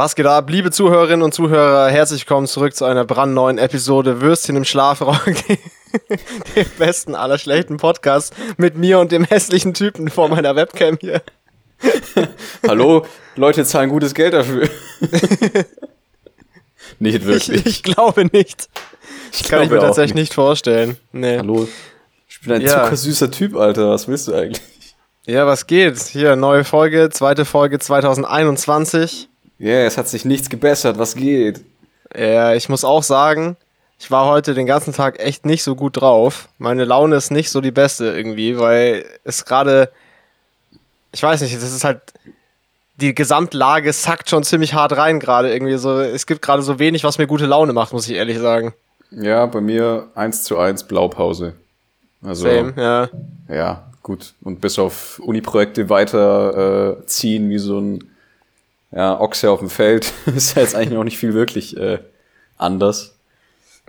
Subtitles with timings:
[0.00, 1.90] Was geht ab, liebe Zuhörerinnen und Zuhörer?
[1.90, 5.26] Herzlich willkommen zurück zu einer brandneuen Episode Würstchen im Schlafrock,
[6.56, 11.20] dem besten aller schlechten Podcasts mit mir und dem hässlichen Typen vor meiner Webcam hier.
[12.66, 13.04] Hallo,
[13.36, 14.70] Leute zahlen gutes Geld dafür.
[16.98, 17.50] nicht wirklich.
[17.50, 18.70] Ich, ich glaube nicht.
[19.32, 20.22] Ich kann ich mir tatsächlich nicht.
[20.22, 20.96] nicht vorstellen.
[21.12, 21.36] Nee.
[21.36, 21.68] Hallo,
[22.26, 22.84] ich bin ein ja.
[22.84, 23.90] zuckersüßer Typ, Alter.
[23.90, 24.62] Was willst du eigentlich?
[25.26, 25.98] Ja, was geht?
[25.98, 29.28] Hier, neue Folge, zweite Folge 2021.
[29.60, 30.98] Ja, yeah, es hat sich nichts gebessert.
[30.98, 31.60] Was geht?
[32.16, 33.58] Ja, ich muss auch sagen,
[33.98, 36.48] ich war heute den ganzen Tag echt nicht so gut drauf.
[36.56, 39.90] Meine Laune ist nicht so die beste irgendwie, weil es gerade,
[41.12, 42.00] ich weiß nicht, das ist halt,
[42.96, 45.76] die Gesamtlage sackt schon ziemlich hart rein gerade irgendwie.
[45.76, 48.72] So, es gibt gerade so wenig, was mir gute Laune macht, muss ich ehrlich sagen.
[49.10, 51.52] Ja, bei mir eins zu eins Blaupause.
[52.22, 53.08] Also, Same, ja.
[53.54, 54.32] Ja, gut.
[54.40, 58.09] Und bis auf Uni-Projekte weiterziehen, äh, wie so ein
[58.92, 61.98] ja, Ochse auf dem Feld ist ja jetzt eigentlich auch nicht viel wirklich äh,
[62.56, 63.16] anders.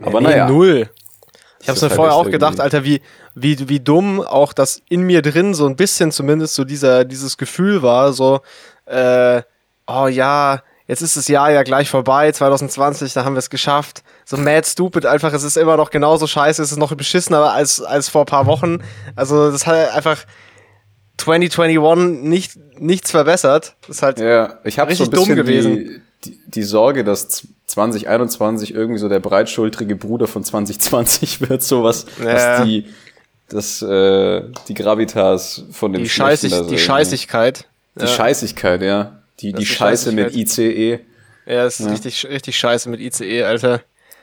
[0.01, 0.47] Aber nee, naja.
[0.47, 0.89] Null.
[1.59, 3.01] Ich habe es mir halt vorher auch gedacht, Alter, wie,
[3.35, 7.37] wie, wie dumm auch das in mir drin so ein bisschen zumindest so dieser, dieses
[7.37, 8.41] Gefühl war, so,
[8.85, 9.43] äh,
[9.85, 14.01] oh ja, jetzt ist das Jahr ja gleich vorbei, 2020, da haben wir es geschafft.
[14.25, 17.81] So mad stupid einfach, es ist immer noch genauso scheiße, es ist noch beschissener als,
[17.81, 18.79] als vor paar Wochen.
[19.15, 20.25] Also das hat einfach,
[21.21, 23.75] 2021 nicht, nichts verbessert.
[23.81, 26.01] Das ist halt ja, ich habe so ein bisschen dumm gewesen.
[26.23, 31.83] Die, die, die, Sorge, dass 2021 irgendwie so der breitschultrige Bruder von 2020 wird, so
[31.83, 32.59] was, ja.
[32.59, 32.85] was die,
[33.49, 37.65] das, äh, die Gravitas von dem die, Scheißig, die Scheißigkeit.
[37.95, 38.07] Die ja.
[38.07, 39.19] Scheißigkeit, ja.
[39.39, 40.99] Die, die Scheiße mit ICE.
[41.45, 41.91] Ja, das ist ja.
[41.91, 43.81] richtig, richtig scheiße mit ICE, Alter.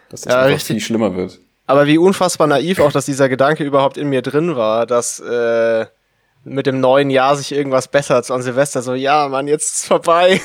[0.08, 1.38] Dass das ja, richtig viel schlimmer wird.
[1.66, 5.86] Aber wie unfassbar naiv auch, dass dieser Gedanke überhaupt in mir drin war, dass, äh,
[6.44, 9.76] mit dem neuen Jahr sich irgendwas bessert, so an Silvester, so, ja, Mann, jetzt ist
[9.78, 10.40] es vorbei.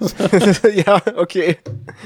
[0.74, 1.58] ja, okay,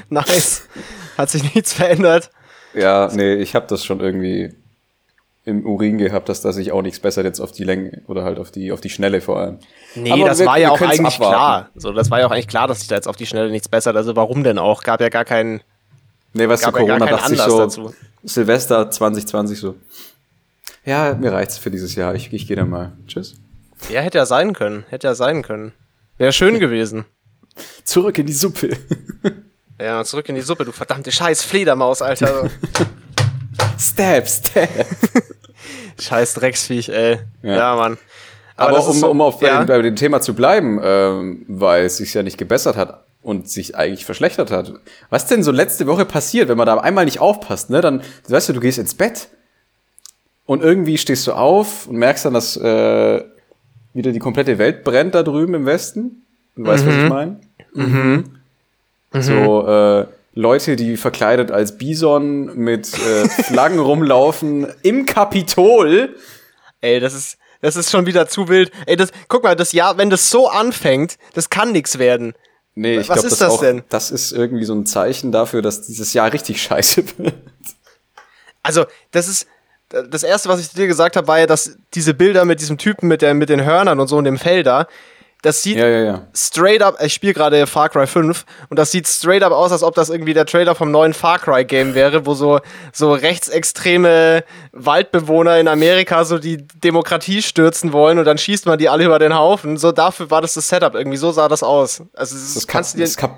[0.09, 0.69] nice.
[1.17, 2.31] Hat sich nichts verändert.
[2.75, 4.55] Ja, nee, ich habe das schon irgendwie
[5.45, 8.39] im Urin gehabt, dass da sich auch nichts bessert jetzt auf die Länge oder halt
[8.39, 9.59] auf die auf die Schnelle vor allem.
[9.97, 11.35] Nee, Aber das wir, war ja auch eigentlich abwarten.
[11.35, 11.71] klar.
[11.75, 13.69] So, das war ja auch eigentlich klar, dass sich da jetzt auf die Schnelle nichts
[13.69, 13.97] bessert.
[13.97, 14.85] Also warum denn auch?
[14.85, 15.61] Gab ja gar keinen.
[16.33, 17.59] Nee, weißt du, Corona ja dachte ich so.
[17.59, 17.95] Dazu.
[18.23, 19.75] Silvester 2020 so
[20.85, 22.15] ja, mir reicht's für dieses Jahr.
[22.15, 22.93] Ich, ich gehe dann mal.
[23.07, 23.37] Tschüss.
[23.91, 24.85] Ja, hätte ja sein können.
[24.89, 25.73] Hätte ja sein können.
[26.19, 27.05] Wäre schön gewesen.
[27.85, 28.77] Zurück in die Suppe.
[29.81, 32.51] ja, zurück in die Suppe, du verdammte scheiß Fledermaus, Alter.
[33.79, 34.69] stab, stab.
[36.01, 37.19] scheiß Drecksviech, ey.
[37.43, 37.99] Ja, ja Mann.
[38.57, 39.65] Aber, Aber um, so, um auf ja.
[39.65, 43.77] bei dem Thema zu bleiben, ähm, weil es sich ja nicht gebessert hat und sich
[43.77, 44.75] eigentlich verschlechtert hat.
[45.11, 47.81] Was denn so letzte Woche passiert, wenn man da einmal nicht aufpasst, ne?
[47.81, 49.29] Dann, weißt du, du gehst ins Bett
[50.47, 53.23] und irgendwie stehst du auf und merkst dann, dass äh,
[53.95, 56.25] wieder die komplette Welt brennt da drüben im Westen.
[56.57, 56.89] Du weißt, mhm.
[56.89, 57.09] was ich mhm.
[57.09, 57.41] meine?
[57.75, 58.25] Mhm.
[59.13, 59.23] mhm.
[59.23, 66.17] So, äh, Leute, die verkleidet als Bison mit äh, Flaggen rumlaufen im Kapitol.
[66.81, 68.73] Ey, das ist, das ist schon wieder zu wild.
[68.87, 72.33] Ey, das, guck mal, das Jahr, wenn das so anfängt, das kann nix werden.
[72.75, 73.83] Nee, ich glaube, das, das, auch, denn?
[73.91, 77.35] das ist irgendwie so ein Zeichen dafür, dass dieses Jahr richtig scheiße wird.
[78.63, 79.47] Also, das ist,
[80.09, 83.09] das erste, was ich dir gesagt habe, war ja, dass diese Bilder mit diesem Typen
[83.09, 84.87] mit, der, mit den Hörnern und so in dem Feld da,
[85.43, 86.29] das sieht ja, ja, ja.
[86.33, 89.83] straight up, ich spiele gerade Far Cry 5 und das sieht straight up aus, als
[89.83, 92.61] ob das irgendwie der Trailer vom neuen Far Cry Game wäre, wo so,
[92.93, 98.89] so rechtsextreme Waldbewohner in Amerika so die Demokratie stürzen wollen und dann schießt man die
[98.89, 99.77] alle über den Haufen.
[99.79, 102.05] So dafür war das das Setup irgendwie, so sah das aus.
[102.15, 103.05] Also das, das kannst du dir.
[103.05, 103.37] Das Kap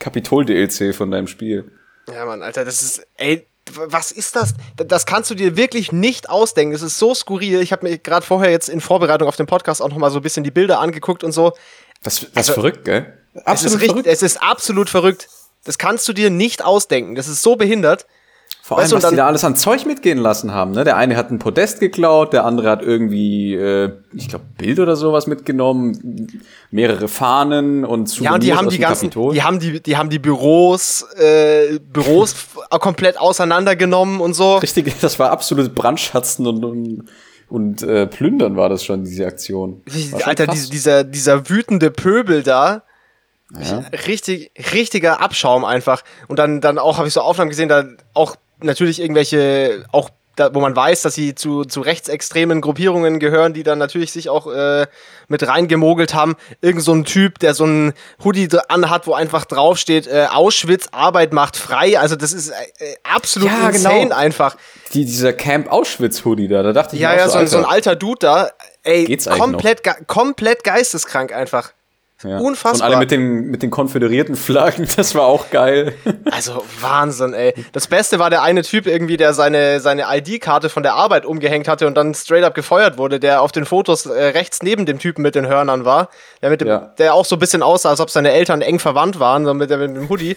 [0.00, 1.70] Kapitol-DLC von deinem Spiel.
[2.12, 4.54] Ja, Mann, Alter, das ist, ey, was ist das?
[4.76, 6.74] Das kannst du dir wirklich nicht ausdenken.
[6.74, 7.60] Es ist so skurril.
[7.60, 10.18] Ich habe mir gerade vorher jetzt in Vorbereitung auf den Podcast auch noch mal so
[10.18, 11.52] ein bisschen die Bilder angeguckt und so.
[12.02, 13.18] Das, das also, ist verrückt, gell?
[13.44, 15.28] Absolut es ist, richtig, es ist absolut verrückt.
[15.64, 17.16] Das kannst du dir nicht ausdenken.
[17.16, 18.06] Das ist so behindert.
[18.66, 20.72] Vor allem, weißt du, was dann, die da alles an Zeug mitgehen lassen haben.
[20.72, 20.82] Ne?
[20.82, 24.96] Der eine hat ein Podest geklaut, der andere hat irgendwie, äh, ich glaube, Bild oder
[24.96, 29.34] sowas mitgenommen, mehrere Fahnen und Souvenirs Ja, und die haben die ganzen, Kapitol.
[29.34, 32.34] die haben die, die haben die Büros, äh, Büros
[32.80, 34.56] komplett auseinandergenommen und so.
[34.56, 37.04] Richtig, das war absolut Brandschatzen und, und
[37.48, 39.82] und äh, plündern war das schon diese Aktion.
[40.24, 42.82] Alter, die, dieser dieser wütende Pöbel da,
[43.56, 43.84] ja.
[44.08, 46.02] richtig richtiger Abschaum einfach.
[46.26, 50.54] Und dann dann auch habe ich so Aufnahmen gesehen, da auch natürlich irgendwelche, auch da,
[50.54, 54.46] wo man weiß, dass sie zu, zu rechtsextremen Gruppierungen gehören, die dann natürlich sich auch
[54.46, 54.86] äh,
[55.28, 56.36] mit reingemogelt haben.
[56.60, 61.32] Irgend so ein Typ, der so ein Hoodie anhat, wo einfach draufsteht, äh, Auschwitz, Arbeit
[61.32, 61.98] macht frei.
[61.98, 62.54] Also das ist äh,
[63.02, 64.16] absolut ja, insane genau.
[64.16, 64.56] einfach.
[64.92, 68.18] Die, dieser Camp Auschwitz-Hoodie da, da dachte ich Ja, ja, so, so, ein alter Dude
[68.20, 68.50] da,
[68.82, 71.72] ey, Geht's komplett, ge komplett geisteskrank einfach.
[72.26, 72.38] Ja.
[72.38, 72.88] Unfassbar.
[72.88, 75.94] Und alle mit den, mit den konföderierten Flaggen, das war auch geil.
[76.30, 77.54] Also Wahnsinn, ey.
[77.72, 81.68] Das Beste war der eine Typ irgendwie, der seine, seine ID-Karte von der Arbeit umgehängt
[81.68, 84.98] hatte und dann straight up gefeuert wurde, der auf den Fotos äh, rechts neben dem
[84.98, 86.08] Typen mit den Hörnern war.
[86.42, 86.94] Der, mit dem, ja.
[86.98, 89.70] der auch so ein bisschen aussah, als ob seine Eltern eng verwandt waren, so mit,
[89.70, 90.36] mit dem Hoodie.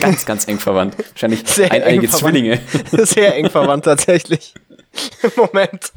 [0.00, 0.96] Ganz, ganz eng verwandt.
[1.12, 2.60] Wahrscheinlich Sehr eineiige Zwillinge.
[2.92, 4.54] Sehr eng verwandt tatsächlich.
[5.36, 5.92] Moment.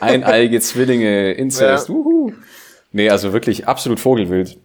[0.00, 1.88] Eineiige Zwillinge, Inzest.
[1.88, 1.94] Ja.
[1.94, 2.32] Uhu.
[2.92, 4.58] Nee, also wirklich absolut Vogelwild.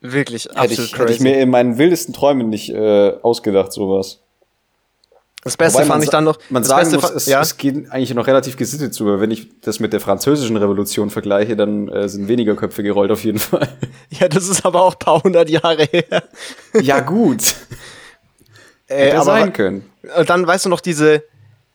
[0.00, 1.02] Wirklich hätte absolut ich, crazy.
[1.02, 4.20] Hätte ich mir in meinen wildesten Träumen nicht äh, ausgedacht, sowas.
[5.42, 6.38] Das Beste Wobei fand ich dann noch.
[6.50, 7.40] Man sagen muss, es, ja?
[7.40, 11.08] es geht eigentlich noch relativ gesittet zu, aber wenn ich das mit der französischen Revolution
[11.08, 13.68] vergleiche, dann äh, sind weniger Köpfe gerollt auf jeden Fall.
[14.18, 16.24] Ja, das ist aber auch ein paar hundert Jahre her.
[16.82, 17.42] Ja, gut.
[18.88, 19.84] äh, Hätte aber, sein können.
[20.16, 21.22] Und dann weißt du noch diese,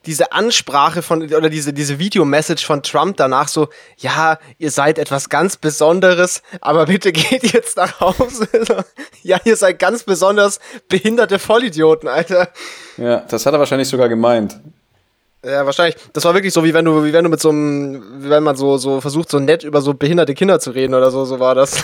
[0.06, 5.30] diese Ansprache von oder diese diese Videomessage von Trump danach so, ja, ihr seid etwas
[5.30, 8.48] ganz Besonderes, aber bitte geht jetzt nach Hause.
[9.24, 12.50] ja, ihr seid ganz besonders behinderte Vollidioten, Alter.
[12.98, 14.60] Ja, das hat er wahrscheinlich sogar gemeint.
[15.46, 15.96] Ja, wahrscheinlich.
[16.14, 18.42] Das war wirklich so, wie wenn du, wie wenn du mit so einem, wie wenn
[18.42, 21.40] man so, so versucht, so nett über so behinderte Kinder zu reden oder so, so
[21.40, 21.84] war das.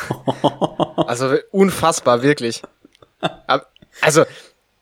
[0.95, 2.63] also unfassbar, wirklich.
[4.01, 4.24] Also,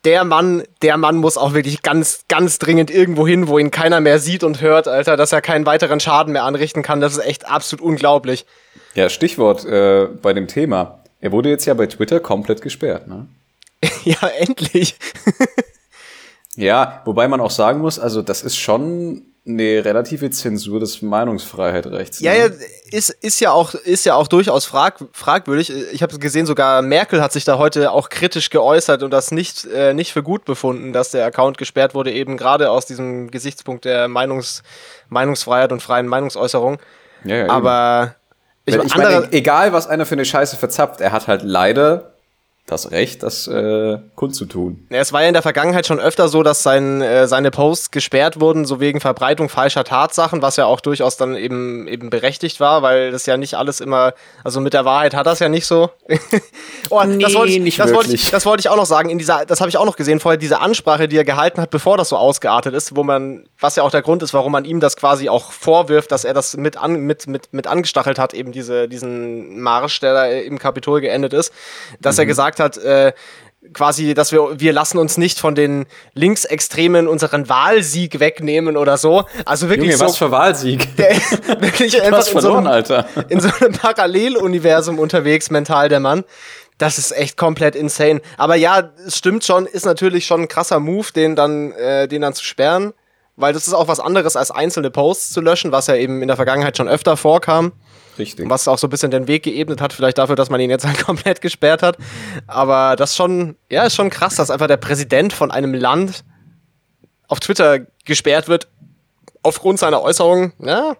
[0.05, 3.99] der Mann, der Mann muss auch wirklich ganz, ganz dringend irgendwo hin, wo ihn keiner
[3.99, 7.01] mehr sieht und hört, Alter, dass er keinen weiteren Schaden mehr anrichten kann.
[7.01, 8.45] Das ist echt absolut unglaublich.
[8.95, 11.03] Ja, Stichwort äh, bei dem Thema.
[11.19, 13.27] Er wurde jetzt ja bei Twitter komplett gesperrt, ne?
[14.03, 14.95] ja, endlich.
[16.55, 22.19] ja, wobei man auch sagen muss, also das ist schon eine relative Zensur des Meinungsfreiheitsrechts.
[22.19, 22.39] Ja, ne?
[22.39, 22.49] ja,
[22.91, 25.71] ist, ist ja auch, ist ja auch durchaus frag, fragwürdig.
[25.91, 29.65] Ich habe gesehen, sogar Merkel hat sich da heute auch kritisch geäußert und das nicht,
[29.65, 33.85] äh, nicht für gut befunden, dass der Account gesperrt wurde, eben gerade aus diesem Gesichtspunkt
[33.85, 34.63] der Meinungs,
[35.09, 36.79] Meinungsfreiheit und freien Meinungsäußerung.
[37.23, 38.15] Ja, ja, Aber
[38.65, 42.13] ich, ich meine, egal was einer für eine Scheiße verzapft, er hat halt leider
[42.71, 44.85] das Recht, das äh, kundzutun.
[44.89, 48.39] Es war ja in der Vergangenheit schon öfter so, dass sein, äh, seine Posts gesperrt
[48.39, 52.81] wurden, so wegen Verbreitung falscher Tatsachen, was ja auch durchaus dann eben, eben berechtigt war,
[52.81, 54.13] weil das ja nicht alles immer,
[54.43, 55.89] also mit der Wahrheit hat das ja nicht so.
[56.89, 59.09] oh, nee, das wollte ich, nicht das wollte ich, das wollte ich auch noch sagen,
[59.09, 61.71] in dieser, das habe ich auch noch gesehen vorher, diese Ansprache, die er gehalten hat,
[61.71, 64.65] bevor das so ausgeartet ist, wo man, was ja auch der Grund ist, warum man
[64.65, 68.33] ihm das quasi auch vorwirft, dass er das mit, an, mit, mit, mit angestachelt hat,
[68.33, 71.51] eben diese, diesen Marsch, der da im Kapitol geendet ist,
[71.99, 72.21] dass mhm.
[72.21, 73.13] er gesagt hat, äh,
[73.73, 79.25] quasi, dass wir, wir lassen uns nicht von den Linksextremen unseren Wahlsieg wegnehmen oder so.
[79.45, 80.05] Also wirklich Junge, so.
[80.05, 80.95] was für Wahlsieg?
[80.97, 81.11] Der
[81.61, 83.07] wirklich einfach in, verloren, so einem, Alter.
[83.29, 86.23] in so einem Paralleluniversum unterwegs, mental der Mann.
[86.77, 88.21] Das ist echt komplett insane.
[88.37, 92.21] Aber ja, es stimmt schon, ist natürlich schon ein krasser Move, den dann, äh, den
[92.21, 92.93] dann zu sperren.
[93.35, 96.27] Weil das ist auch was anderes als einzelne Posts zu löschen, was ja eben in
[96.27, 97.73] der Vergangenheit schon öfter vorkam.
[98.19, 98.49] Richtig.
[98.49, 100.85] Was auch so ein bisschen den Weg geebnet hat, vielleicht dafür, dass man ihn jetzt
[100.85, 101.97] halt komplett gesperrt hat.
[102.47, 106.23] Aber das schon, ja, ist schon krass, dass einfach der Präsident von einem Land
[107.27, 108.67] auf Twitter gesperrt wird
[109.41, 110.53] aufgrund seiner Äußerungen.
[110.59, 110.97] Ja,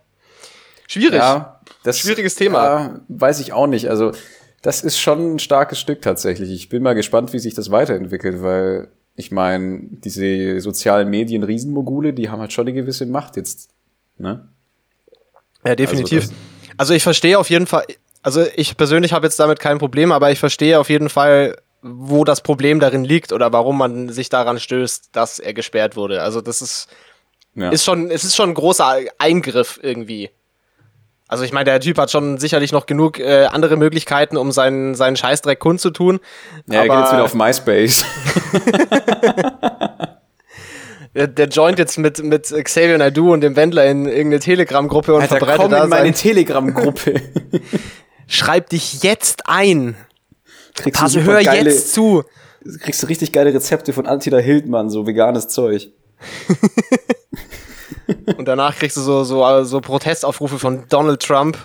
[0.87, 1.19] schwierig.
[1.19, 2.63] Ja, das schwieriges Thema.
[2.63, 3.89] Ja, weiß ich auch nicht.
[3.89, 4.13] Also
[4.61, 6.51] das ist schon ein starkes Stück tatsächlich.
[6.51, 12.13] Ich bin mal gespannt, wie sich das weiterentwickelt, weil ich meine, diese sozialen Medien Riesenmogule,
[12.13, 13.69] die haben halt schon eine gewisse Macht jetzt,
[14.17, 14.47] ne?
[15.65, 16.21] Ja, definitiv.
[16.21, 16.33] Also
[16.79, 17.83] also ich verstehe auf jeden Fall,
[18.23, 22.23] also ich persönlich habe jetzt damit kein Problem, aber ich verstehe auf jeden Fall, wo
[22.23, 26.21] das Problem darin liegt oder warum man sich daran stößt, dass er gesperrt wurde.
[26.21, 26.87] Also das ist,
[27.53, 27.69] ja.
[27.69, 30.29] ist schon, es ist schon ein großer Eingriff irgendwie.
[31.27, 34.95] Also ich meine, der Typ hat schon sicherlich noch genug äh, andere Möglichkeiten, um seinen,
[34.95, 36.21] seinen Scheißdreck kundzutun.
[36.65, 38.05] Ja, er geht jetzt wieder auf MySpace.
[41.27, 45.37] der joint jetzt mit, mit Xavier Naidoo und dem Wendler in irgendeine Telegram-Gruppe und Alter,
[45.37, 47.21] verbreitet komm da in meine Telegram-Gruppe.
[48.27, 49.95] Schreib dich jetzt ein.
[50.75, 52.23] Kriegst Passe, hör geile, jetzt zu.
[52.81, 55.91] Kriegst du richtig geile Rezepte von Antida Hildmann, so veganes Zeug.
[58.37, 61.57] und danach kriegst du so, so, so Protestaufrufe von Donald Trump.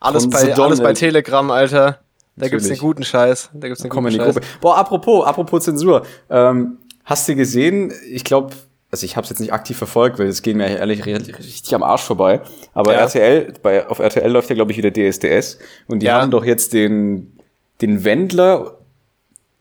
[0.00, 2.00] Alles, von bei, alles bei Telegram, Alter.
[2.38, 2.50] Da Natürlich.
[2.50, 3.50] gibt's den guten Scheiß.
[3.52, 4.34] Da gibt's den guten Scheiß.
[4.34, 4.46] Gruppe.
[4.60, 6.06] Boah, apropos, apropos Zensur.
[6.30, 8.54] Ähm, hast du gesehen, ich glaube,
[8.90, 11.82] also ich habe es jetzt nicht aktiv verfolgt, weil es geht mir ehrlich richtig am
[11.82, 12.40] Arsch vorbei.
[12.72, 13.00] Aber ja.
[13.00, 15.58] RTL, bei, auf RTL läuft ja, glaube ich, wieder DSDS.
[15.88, 16.20] Und die ja.
[16.20, 17.38] haben doch jetzt den,
[17.82, 18.78] den Wendler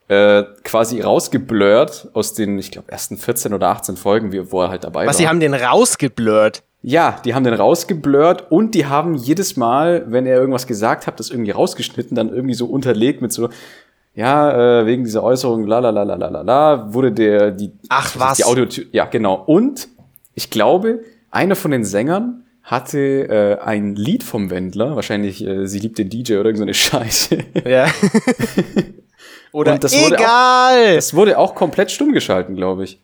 [0.08, 4.86] äh, quasi rausgeblurrt aus den, ich glaube, ersten 14 oder 18 Folgen, wo er halt
[4.86, 5.10] dabei Was, war.
[5.10, 6.64] Was, sie haben den rausgeblurrt?
[6.82, 11.20] Ja, die haben den rausgeblurrt und die haben jedes Mal, wenn er irgendwas gesagt hat,
[11.20, 13.50] das irgendwie rausgeschnitten, dann irgendwie so unterlegt mit so,
[14.18, 18.16] ja, äh, wegen dieser Äußerung, la la la la la la wurde der die Ach
[18.18, 19.88] was die Audio ja genau und
[20.34, 25.80] ich glaube einer von den Sängern hatte äh, ein Lied vom Wendler, wahrscheinlich äh, sie
[25.80, 27.38] liebt den DJ oder irgendeine Scheiße.
[27.64, 27.88] Ja.
[29.52, 30.10] oder Und das egal.
[30.10, 33.00] Wurde auch, das wurde auch komplett stumm geschalten, glaube ich.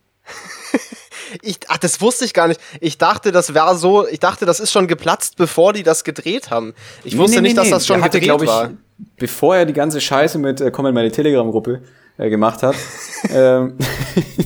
[1.43, 1.59] ich.
[1.67, 2.59] Ach, das wusste ich gar nicht.
[2.81, 6.49] Ich dachte, das wäre so, ich dachte, das ist schon geplatzt, bevor die das gedreht
[6.49, 6.73] haben.
[7.03, 8.71] Ich wusste nee, nee, nicht, dass das schon hatte, gedreht ich, war.
[9.17, 11.81] Bevor er die ganze Scheiße mit äh, Komm in meine Telegram-Gruppe
[12.17, 12.75] äh, gemacht hat.
[13.33, 13.77] ähm,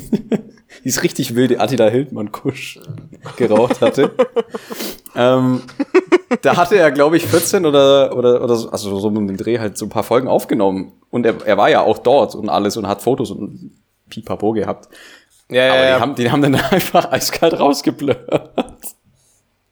[0.83, 2.79] dieses richtig wilde Attila Hildmann-Kusch
[3.35, 4.11] geraucht hatte.
[5.15, 5.61] ähm,
[6.41, 9.59] da hatte er, glaube ich, 14 oder, oder, oder so, also so mit dem Dreh
[9.59, 10.93] halt so ein paar Folgen aufgenommen.
[11.09, 13.71] Und er, er war ja auch dort und alles und hat Fotos und
[14.09, 14.89] Pipapo gehabt.
[15.49, 15.99] Ja, ja, Aber die, ja.
[15.99, 18.27] Haben, die haben dann einfach eiskalt rausgeblurrt.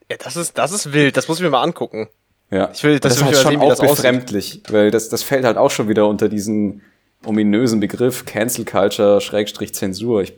[0.09, 1.17] Ja, das ist, das ist wild.
[1.17, 2.07] Das muss ich mir mal angucken.
[2.51, 2.69] Ja.
[2.73, 5.71] Ich will, das, das ist halt schon auch befremdlich, weil das, das fällt halt auch
[5.71, 6.81] schon wieder unter diesen
[7.25, 10.21] ominösen Begriff Cancel Culture Schrägstrich Zensur.
[10.21, 10.33] Ich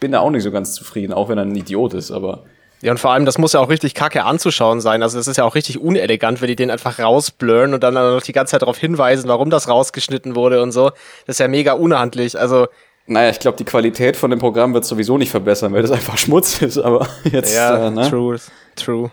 [0.00, 2.44] bin da auch nicht so ganz zufrieden, auch wenn er ein Idiot ist, aber.
[2.80, 5.04] Ja, und vor allem, das muss ja auch richtig kacke anzuschauen sein.
[5.04, 8.22] Also, es ist ja auch richtig unelegant, wenn die den einfach rausblurren und dann noch
[8.22, 10.90] die ganze Zeit darauf hinweisen, warum das rausgeschnitten wurde und so.
[11.26, 12.38] Das ist ja mega unhandlich.
[12.38, 12.66] Also.
[13.06, 16.18] Naja, ich glaube, die Qualität von dem Programm wird sowieso nicht verbessern, weil das einfach
[16.18, 17.54] Schmutz ist, aber jetzt.
[17.54, 18.08] Ja, äh, ne?
[18.10, 18.38] true,
[18.74, 19.10] true.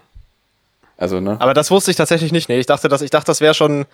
[1.00, 1.38] Also, ne?
[1.39, 2.50] Aber das wusste ich tatsächlich nicht.
[2.50, 3.86] Nee, ich dachte, dass, ich dachte, das wäre schon,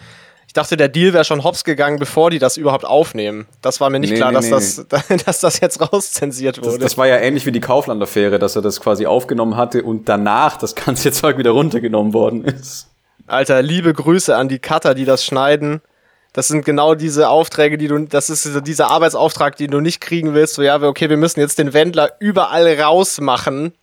[0.48, 3.46] ich dachte, der Deal wäre schon hops gegangen, bevor die das überhaupt aufnehmen.
[3.62, 4.86] Das war mir nicht nee, klar, nee, dass, nee.
[4.90, 6.80] Das, dass das jetzt rauszensiert wurde.
[6.80, 10.10] Das, das war ja ähnlich wie die Kaufland-Affäre, dass er das quasi aufgenommen hatte und
[10.10, 12.90] danach das ganze Zeug wieder runtergenommen worden ist.
[13.28, 15.82] Alter, liebe Grüße an die Cutter, die das schneiden.
[16.34, 20.34] Das sind genau diese Aufträge, die du, das ist dieser Arbeitsauftrag, den du nicht kriegen
[20.34, 20.56] willst.
[20.56, 23.74] So, ja, okay, wir müssen jetzt den Wendler überall rausmachen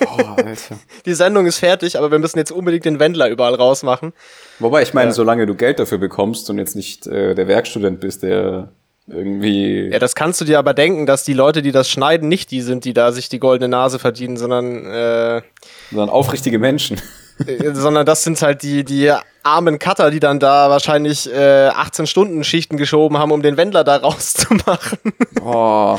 [0.00, 0.78] Boah, Alter.
[1.06, 4.12] Die Sendung ist fertig, aber wir müssen jetzt unbedingt den Wendler überall rausmachen.
[4.58, 5.14] Wobei, ich meine, ja.
[5.14, 8.70] solange du Geld dafür bekommst und jetzt nicht äh, der Werkstudent bist, der
[9.06, 9.88] irgendwie.
[9.90, 12.60] Ja, das kannst du dir aber denken, dass die Leute, die das schneiden, nicht die
[12.60, 15.42] sind, die da sich die goldene Nase verdienen, sondern äh,
[15.90, 17.00] sondern aufrichtige Menschen.
[17.46, 22.06] Äh, sondern das sind halt die, die armen Cutter, die dann da wahrscheinlich äh, 18
[22.06, 24.98] Stunden Schichten geschoben haben, um den Wendler da rauszumachen.
[25.42, 25.98] Oh.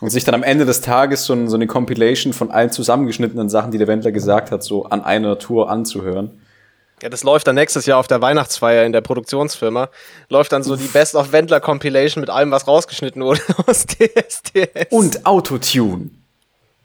[0.00, 3.72] Und sich dann am Ende des Tages so, so eine Compilation von allen zusammengeschnittenen Sachen,
[3.72, 6.40] die der Wendler gesagt hat, so an einer Tour anzuhören.
[7.02, 9.88] Ja, das läuft dann nächstes Jahr auf der Weihnachtsfeier in der Produktionsfirma.
[10.28, 14.90] Läuft dann so die Best of Wendler Compilation mit allem, was rausgeschnitten wurde aus DSDS.
[14.90, 16.10] Und Autotune.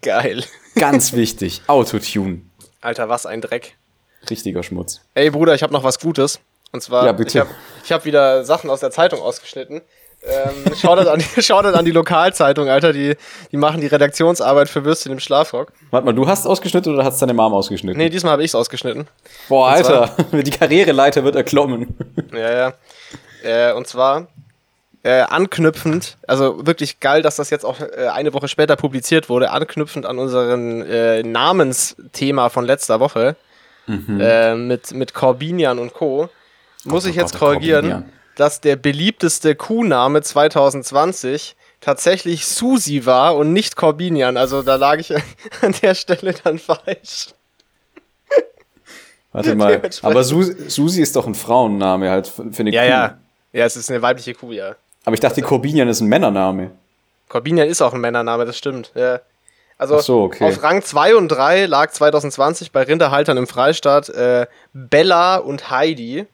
[0.02, 0.44] Geil.
[0.76, 2.42] Ganz wichtig, Autotune.
[2.82, 3.76] Alter, was ein Dreck.
[4.30, 5.02] Richtiger Schmutz.
[5.16, 6.40] Ey Bruder, ich habe noch was Gutes.
[6.72, 7.30] Und zwar, ja, bitte.
[7.30, 7.50] ich habe
[7.84, 9.82] ich hab wieder Sachen aus der Zeitung ausgeschnitten.
[10.26, 12.94] Ähm, Shoutout an, Shoutout an die Lokalzeitung, Alter.
[12.94, 13.16] Die,
[13.52, 15.74] die machen die Redaktionsarbeit für Würstchen im Schlafrock.
[15.92, 17.98] Warte mal, du hast ausgeschnitten oder hast deine Mom ausgeschnitten?
[17.98, 19.08] Nee, diesmal habe ich's ausgeschnitten.
[19.50, 21.96] Boah, und Alter, zwar, die Karriereleiter wird erklommen.
[22.34, 22.74] Ja, ja.
[23.44, 24.28] Äh, und zwar
[25.04, 29.52] äh, anknüpfend, also wirklich geil, dass das jetzt auch äh, eine Woche später publiziert wurde,
[29.52, 33.36] anknüpfend an unseren äh, Namensthema von letzter Woche
[33.86, 34.20] mhm.
[34.20, 36.30] Äh, mit, mit Corbinian und Co.
[36.86, 37.90] Muss oh, ich jetzt Gott, korrigieren.
[37.90, 44.38] Corbinian dass der beliebteste Kuhname 2020 tatsächlich Susi war und nicht Corbinian.
[44.38, 45.14] Also da lag ich
[45.62, 47.34] an der Stelle dann falsch.
[49.32, 52.90] Warte mal, aber Su Susi ist doch ein Frauenname halt für eine ja, Kuh.
[52.90, 53.18] Ja,
[53.52, 54.76] ja, es ist eine weibliche Kuh, ja.
[55.06, 56.72] Aber ich dachte, also, Corbinian ist ein Männername.
[57.30, 58.92] Corbinian ist auch ein Männername, das stimmt.
[58.94, 59.22] Ja.
[59.80, 60.46] Also so, okay.
[60.46, 66.28] auf Rang 2 und 3 lag 2020 bei Rinderhaltern im Freistaat äh, Bella und Heidi.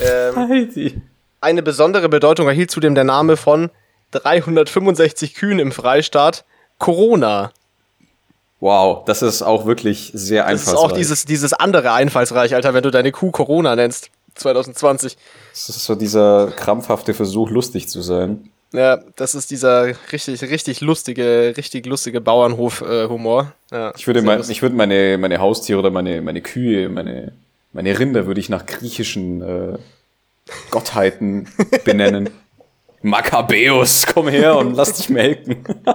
[0.00, 1.00] Ähm, Heidi.
[1.40, 3.70] Eine besondere Bedeutung erhielt zudem der Name von
[4.12, 6.44] 365 Kühen im Freistaat
[6.78, 7.52] Corona.
[8.60, 10.74] Wow, das ist auch wirklich sehr einfallsreich.
[10.74, 15.16] Das ist auch dieses, dieses andere einfallsreich, Alter, wenn du deine Kuh Corona nennst, 2020.
[15.52, 18.50] Das ist so dieser krampfhafte Versuch, lustig zu sein.
[18.72, 23.52] Ja, das ist dieser richtig, richtig lustige, richtig lustige Bauernhof-Humor.
[23.70, 27.32] Äh, ja, ich würde, mein, ich würde meine, meine Haustiere oder meine, meine Kühe, meine,
[27.72, 29.78] meine Rinder würde ich nach griechischen äh,
[30.70, 31.48] Gottheiten
[31.84, 32.30] benennen.
[33.02, 35.64] Makkabäus, komm her und lass dich melken.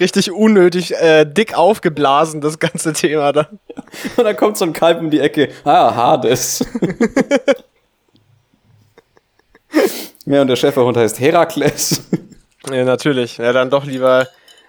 [0.00, 3.58] Richtig unnötig, äh, dick aufgeblasen, das ganze Thema dann.
[4.16, 5.50] Und dann kommt so ein Kalb um die Ecke.
[5.64, 6.64] Ah, Hades.
[10.26, 12.08] ja, und der Schäferhund heißt Herakles.
[12.70, 13.36] Ja, natürlich.
[13.38, 14.28] Ja, dann doch lieber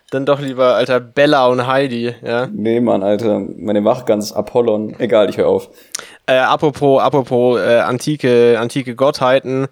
[0.10, 2.48] dann doch lieber, Alter, Bella und Heidi, ja.
[2.52, 4.96] Nee, Mann, Alter, meine Wachgans Apollon.
[5.00, 5.70] Egal, ich hör auf.
[6.26, 9.68] Äh, apropos, apropos äh, antike, antike Gottheiten,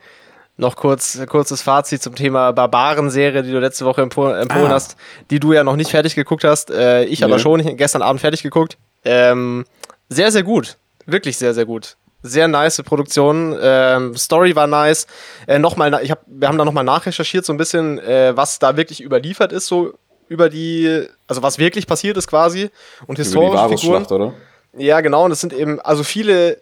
[0.58, 4.70] noch kurz kurzes Fazit zum Thema Barbaren-Serie, die du letzte Woche empfohlen ah.
[4.70, 4.98] hast,
[5.30, 6.72] die du ja noch nicht fertig geguckt hast.
[6.72, 7.26] Äh, ich nee.
[7.26, 8.78] aber schon gestern Abend fertig geguckt.
[9.06, 9.66] Ähm,
[10.10, 10.78] sehr, sehr gut.
[11.06, 11.96] Wirklich sehr, sehr gut.
[12.24, 13.56] Sehr nice Produktion.
[13.62, 15.06] Ähm, Story war nice.
[15.46, 18.60] Äh, noch mal, ich hab, wir haben da nochmal nachrecherchiert, so ein bisschen, äh, was
[18.60, 19.94] da wirklich überliefert ist, so
[20.28, 22.70] über die, also was wirklich passiert ist quasi
[23.06, 24.06] und historische über die Figuren.
[24.06, 24.34] oder?
[24.78, 25.26] Ja, genau.
[25.26, 26.62] Und es sind eben, also viele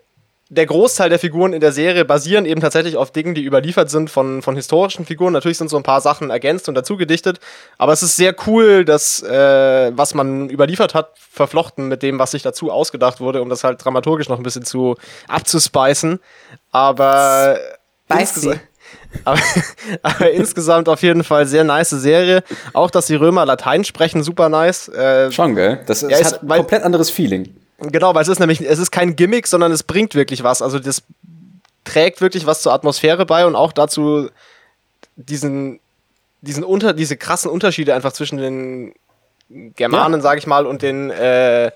[0.50, 4.12] der Großteil der Figuren in der Serie basieren eben tatsächlich auf Dingen, die überliefert sind
[4.12, 5.34] von, von historischen Figuren.
[5.34, 7.40] Natürlich sind so ein paar Sachen ergänzt und dazu gedichtet,
[7.80, 12.32] aber es ist sehr cool, dass äh, was man überliefert hat, verflochten mit dem, was
[12.32, 14.96] sich dazu ausgedacht wurde, um das halt dramaturgisch noch ein bisschen zu
[15.28, 16.20] abzuspeisen.
[16.72, 17.58] Aber
[18.08, 18.62] insgesamt,
[19.24, 19.40] aber,
[20.04, 22.44] aber, insgesamt auf jeden Fall sehr nice Serie.
[22.74, 24.88] Auch, dass die Römer Latein sprechen, super nice.
[24.90, 25.82] Äh, Schon, gell?
[25.86, 27.56] Das, ist, ja, ist, hat ein komplett anderes Feeling.
[27.80, 30.62] Genau, weil es ist nämlich, es ist kein Gimmick, sondern es bringt wirklich was.
[30.62, 31.04] Also das
[31.84, 34.30] trägt wirklich was zur Atmosphäre bei und auch dazu
[35.16, 35.80] diesen,
[36.42, 38.94] diesen unter, diese krassen Unterschiede einfach zwischen den
[39.50, 40.22] Germanen, ja.
[40.22, 41.72] sag ich mal, und den, äh,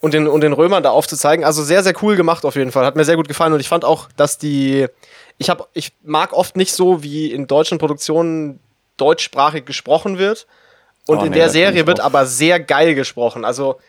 [0.00, 1.44] und den, und den Römern da aufzuzeigen.
[1.44, 2.84] Also sehr, sehr cool gemacht auf jeden Fall.
[2.84, 4.86] Hat mir sehr gut gefallen und ich fand auch, dass die,
[5.40, 8.60] ich habe, ich mag oft nicht so, wie in deutschen Produktionen
[8.98, 10.46] deutschsprachig gesprochen wird.
[11.06, 13.46] Und oh, in nee, der Serie wird aber sehr geil gesprochen.
[13.46, 13.80] Also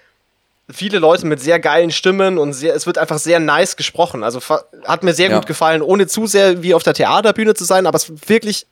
[0.69, 4.23] viele Leute mit sehr geilen Stimmen und sehr, es wird einfach sehr nice gesprochen.
[4.23, 4.39] Also
[4.85, 5.37] hat mir sehr ja.
[5.37, 8.65] gut gefallen, ohne zu sehr wie auf der Theaterbühne zu sein, aber es ist wirklich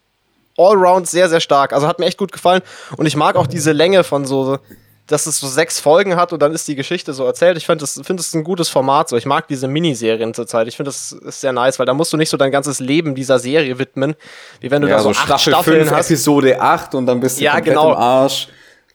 [0.58, 1.74] allround sehr, sehr stark.
[1.74, 2.62] Also hat mir echt gut gefallen
[2.96, 4.58] und ich mag auch diese Länge von so,
[5.10, 7.58] dass es so sechs Folgen hat und dann ist die Geschichte so erzählt.
[7.58, 9.18] Ich finde das, find das ein gutes Format so.
[9.18, 10.68] Ich mag diese Miniserien zurzeit.
[10.68, 13.16] Ich finde das ist sehr nice, weil da musst du nicht so dein ganzes Leben
[13.16, 14.16] dieser Serie widmen,
[14.62, 16.12] wie wenn du ja, da so, so acht Staffel Staffeln hast.
[16.12, 17.92] Episode 8 und dann bist du ja, komplett genau.
[17.92, 18.50] im Arsch.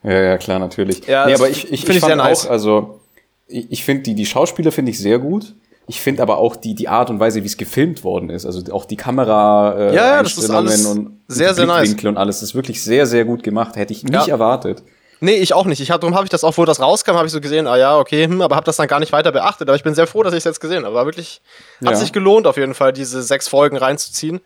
[0.05, 1.05] Ja, ja, klar, natürlich.
[1.07, 2.47] Ja, nee, aber ich, ich, ich, ich nice.
[2.47, 3.01] auch, also
[3.49, 5.55] ich, ich finde die, die Schauspieler finde ich sehr gut.
[5.87, 8.73] Ich finde aber auch die, die Art und Weise, wie es gefilmt worden ist, also
[8.73, 11.95] auch die Kamera äh, ja, ja, das ist alles und sehr, sehr nice.
[12.05, 13.77] und alles ist wirklich sehr, sehr gut gemacht.
[13.77, 14.27] Hätte ich nicht ja.
[14.27, 14.83] erwartet.
[15.21, 15.81] Nee, ich auch nicht.
[15.81, 17.77] Ich hab, darum habe ich das auch, wo das rauskam, habe ich so gesehen, ah
[17.77, 19.69] ja, okay, hm, aber habe das dann gar nicht weiter beachtet.
[19.69, 20.95] Aber ich bin sehr froh, dass ich es jetzt gesehen habe.
[20.95, 21.41] War wirklich,
[21.85, 21.97] hat ja.
[21.97, 24.41] sich gelohnt, auf jeden Fall, diese sechs Folgen reinzuziehen.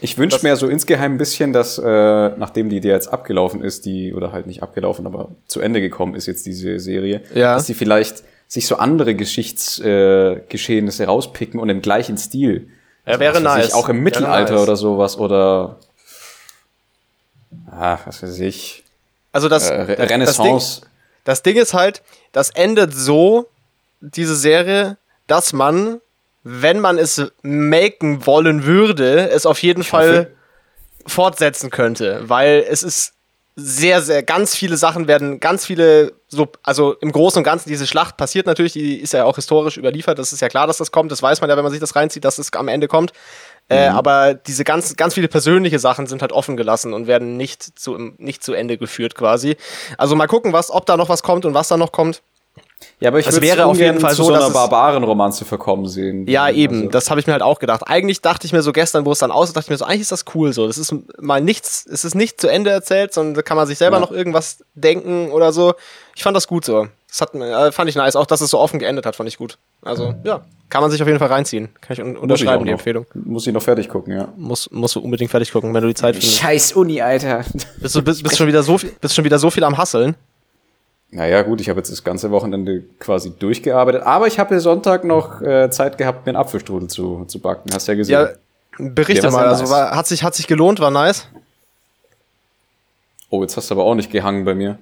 [0.00, 3.86] Ich wünsche mir so insgeheim ein bisschen, dass äh, nachdem die dir jetzt abgelaufen ist,
[3.86, 7.54] die, oder halt nicht abgelaufen, aber zu Ende gekommen ist jetzt diese Serie, ja.
[7.54, 12.68] dass die vielleicht sich so andere Geschichtsgeschehnisse äh, rauspicken und im gleichen Stil.
[13.06, 13.72] Ja, also, wäre nice.
[13.72, 14.62] Auch im Mittelalter nice.
[14.62, 15.78] oder sowas oder
[17.70, 18.83] ah, was weiß ich.
[19.34, 20.80] Also das, äh, Renaissance.
[20.80, 20.90] Das Ding,
[21.24, 23.48] das Ding ist halt, das endet so,
[24.00, 26.00] diese Serie, dass man
[26.44, 30.30] wenn man es maken wollen würde, es auf jeden ich Fall
[31.06, 33.14] fortsetzen könnte, weil es ist
[33.56, 37.86] sehr, sehr, ganz viele Sachen werden, ganz viele, so, also im Großen und Ganzen, diese
[37.86, 40.90] Schlacht passiert natürlich, die ist ja auch historisch überliefert, das ist ja klar, dass das
[40.90, 43.12] kommt, das weiß man ja, wenn man sich das reinzieht, dass es am Ende kommt.
[43.68, 43.96] Äh, mhm.
[43.96, 47.96] Aber diese ganz, ganz viele persönliche Sachen sind halt offen gelassen und werden nicht zu,
[48.18, 49.56] nicht zu Ende geführt quasi.
[49.96, 52.22] Also mal gucken, was, ob da noch was kommt und was da noch kommt.
[53.00, 56.26] Ja, aber ich würde wäre auf jeden Fall zu so, so einer Barbarenromanze verkommen sehen.
[56.26, 56.76] Ja, eben.
[56.76, 56.90] Also.
[56.90, 57.82] Das habe ich mir halt auch gedacht.
[57.86, 60.02] Eigentlich dachte ich mir so gestern, wo es dann aus dachte ich mir so, eigentlich
[60.02, 60.66] ist das cool so.
[60.66, 63.78] Das ist mal nichts, es ist nicht zu Ende erzählt, sondern da kann man sich
[63.78, 64.00] selber ja.
[64.00, 65.74] noch irgendwas denken oder so.
[66.14, 66.88] Ich fand das gut so.
[67.14, 68.16] Das hat, äh, fand ich nice.
[68.16, 69.56] Auch, dass es so offen geendet hat, fand ich gut.
[69.82, 70.44] Also, ja.
[70.68, 71.68] Kann man sich auf jeden Fall reinziehen.
[71.80, 73.06] Kann ich un unterschreiben, die Empfehlung.
[73.14, 74.32] Muss ich noch fertig gucken, ja.
[74.36, 76.38] Muss, musst du unbedingt fertig gucken, wenn du die Zeit findest.
[76.38, 77.44] Scheiß Uni, Alter.
[77.80, 80.16] Bist du bist, bist schon wieder so viel, bist schon wieder so viel am Hasseln?
[81.12, 85.40] Naja, gut, ich habe jetzt das ganze Wochenende quasi durchgearbeitet, aber ich habe Sonntag noch
[85.40, 87.70] äh, Zeit gehabt, mir einen Apfelstrudel zu, zu backen.
[87.72, 88.12] Hast ja gesehen.
[88.12, 88.30] Ja,
[88.76, 91.28] berichte mal, also war, hat, sich, hat sich gelohnt, war nice.
[93.30, 94.78] Oh, jetzt hast du aber auch nicht gehangen bei mir.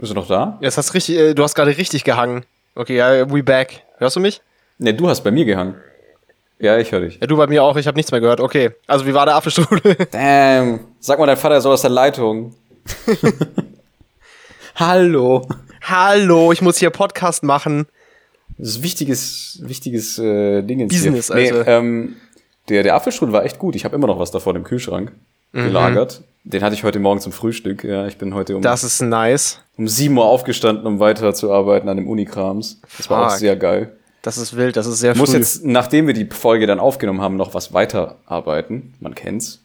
[0.00, 0.56] Bist du noch da?
[0.62, 2.44] Jetzt hast richtig, äh, du hast gerade richtig gehangen.
[2.74, 3.82] Okay, ja, we back.
[3.98, 4.40] Hörst du mich?
[4.78, 5.74] Ne, du hast bei mir gehangen.
[6.58, 7.18] Ja, ich höre dich.
[7.20, 8.40] Ja, du bei mir auch, ich habe nichts mehr gehört.
[8.40, 9.96] Okay, also wie war der Apfelstrudel?
[10.10, 10.80] Damn.
[11.00, 12.54] Sag mal, dein Vater ist so aus der Leitung.
[14.76, 15.46] Hallo.
[15.82, 17.86] Hallo, ich muss hier Podcast machen.
[18.56, 21.36] Das ist wichtiges, wichtiges äh, Ding ins Business, hier.
[21.36, 21.70] Nee, also.
[21.70, 22.16] ähm,
[22.70, 23.74] der, der Apfelstrudel war echt gut.
[23.74, 25.12] Ich habe immer noch was davon im Kühlschrank
[25.52, 25.64] mhm.
[25.64, 26.22] gelagert.
[26.44, 27.84] Den hatte ich heute Morgen zum Frühstück.
[27.84, 28.62] Ja, ich bin heute um.
[28.62, 29.60] Das ist nice.
[29.76, 32.80] Um sieben Uhr aufgestanden, um weiterzuarbeiten an dem Unikrams.
[32.80, 33.10] Das Fuck.
[33.10, 33.96] war auch sehr geil.
[34.22, 37.22] Das ist wild, das ist sehr ich muss jetzt, nachdem wir die Folge dann aufgenommen
[37.22, 38.94] haben, noch was weiterarbeiten.
[39.00, 39.60] Man kennt's.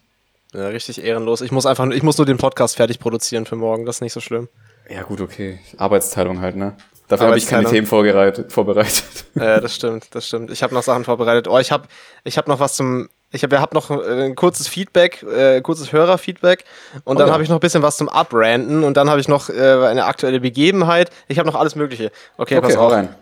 [0.54, 1.42] Ja, richtig ehrenlos.
[1.42, 3.84] Ich muss einfach, ich muss nur den Podcast fertig produzieren für morgen.
[3.84, 4.48] Das ist nicht so schlimm.
[4.88, 5.58] Ja, gut, okay.
[5.76, 6.74] Arbeitsteilung halt, ne?
[7.08, 8.52] Dafür habe ich keine Themen vorbereitet.
[8.52, 9.04] vorbereitet.
[9.34, 10.50] Ja, das stimmt, das stimmt.
[10.50, 11.46] Ich habe noch Sachen vorbereitet.
[11.46, 11.86] Oh, ich habe
[12.24, 13.08] ich hab noch was zum.
[13.32, 16.64] Ich habe hab noch äh, ein kurzes Feedback, äh, kurzes Hörerfeedback
[17.04, 17.32] und oh, dann ja.
[17.34, 20.04] habe ich noch ein bisschen was zum Abranten und dann habe ich noch äh, eine
[20.04, 21.10] aktuelle Begebenheit.
[21.28, 22.12] Ich habe noch alles Mögliche.
[22.36, 22.92] Okay, okay pass auf.
[22.92, 23.14] Rein.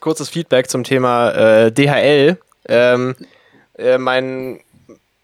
[0.00, 2.38] Kurzes Feedback zum Thema äh, DHL.
[2.68, 3.16] Ähm,
[3.76, 4.60] äh, mein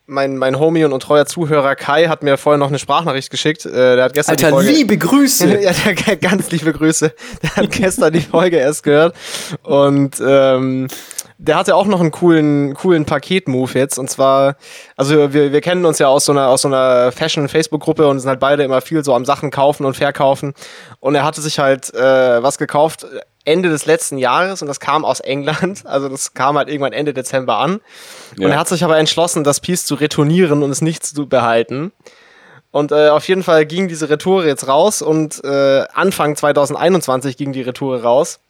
[0.07, 3.65] mein, mein Homie und, und treuer Zuhörer Kai hat mir vorher noch eine Sprachnachricht geschickt.
[3.65, 5.61] Äh, der hat gestern Alter, die Folge, liebe Grüße!
[5.63, 7.15] ja, der, ganz liebe Grüße.
[7.43, 9.15] Der hat gestern die Folge erst gehört
[9.63, 10.89] und ähm,
[11.39, 13.99] der hatte auch noch einen coolen, coolen Paket-Move jetzt.
[13.99, 14.57] Und zwar,
[14.97, 18.29] also wir, wir kennen uns ja aus so einer, aus so einer Fashion-Facebook-Gruppe und sind
[18.29, 20.55] halt beide immer viel so am Sachen kaufen und verkaufen.
[21.01, 23.07] Und er hatte sich halt äh, was gekauft
[23.45, 25.85] Ende des letzten Jahres und das kam aus England.
[25.95, 27.81] Also das kam halt irgendwann Ende Dezember an.
[28.37, 28.47] Ja.
[28.47, 31.93] Und er hat sich aber entschlossen, das Piece zu retournieren und es nicht zu behalten.
[32.71, 37.53] Und äh, auf jeden Fall ging diese Retour jetzt raus und äh, Anfang 2021 ging
[37.53, 38.41] die Retour raus.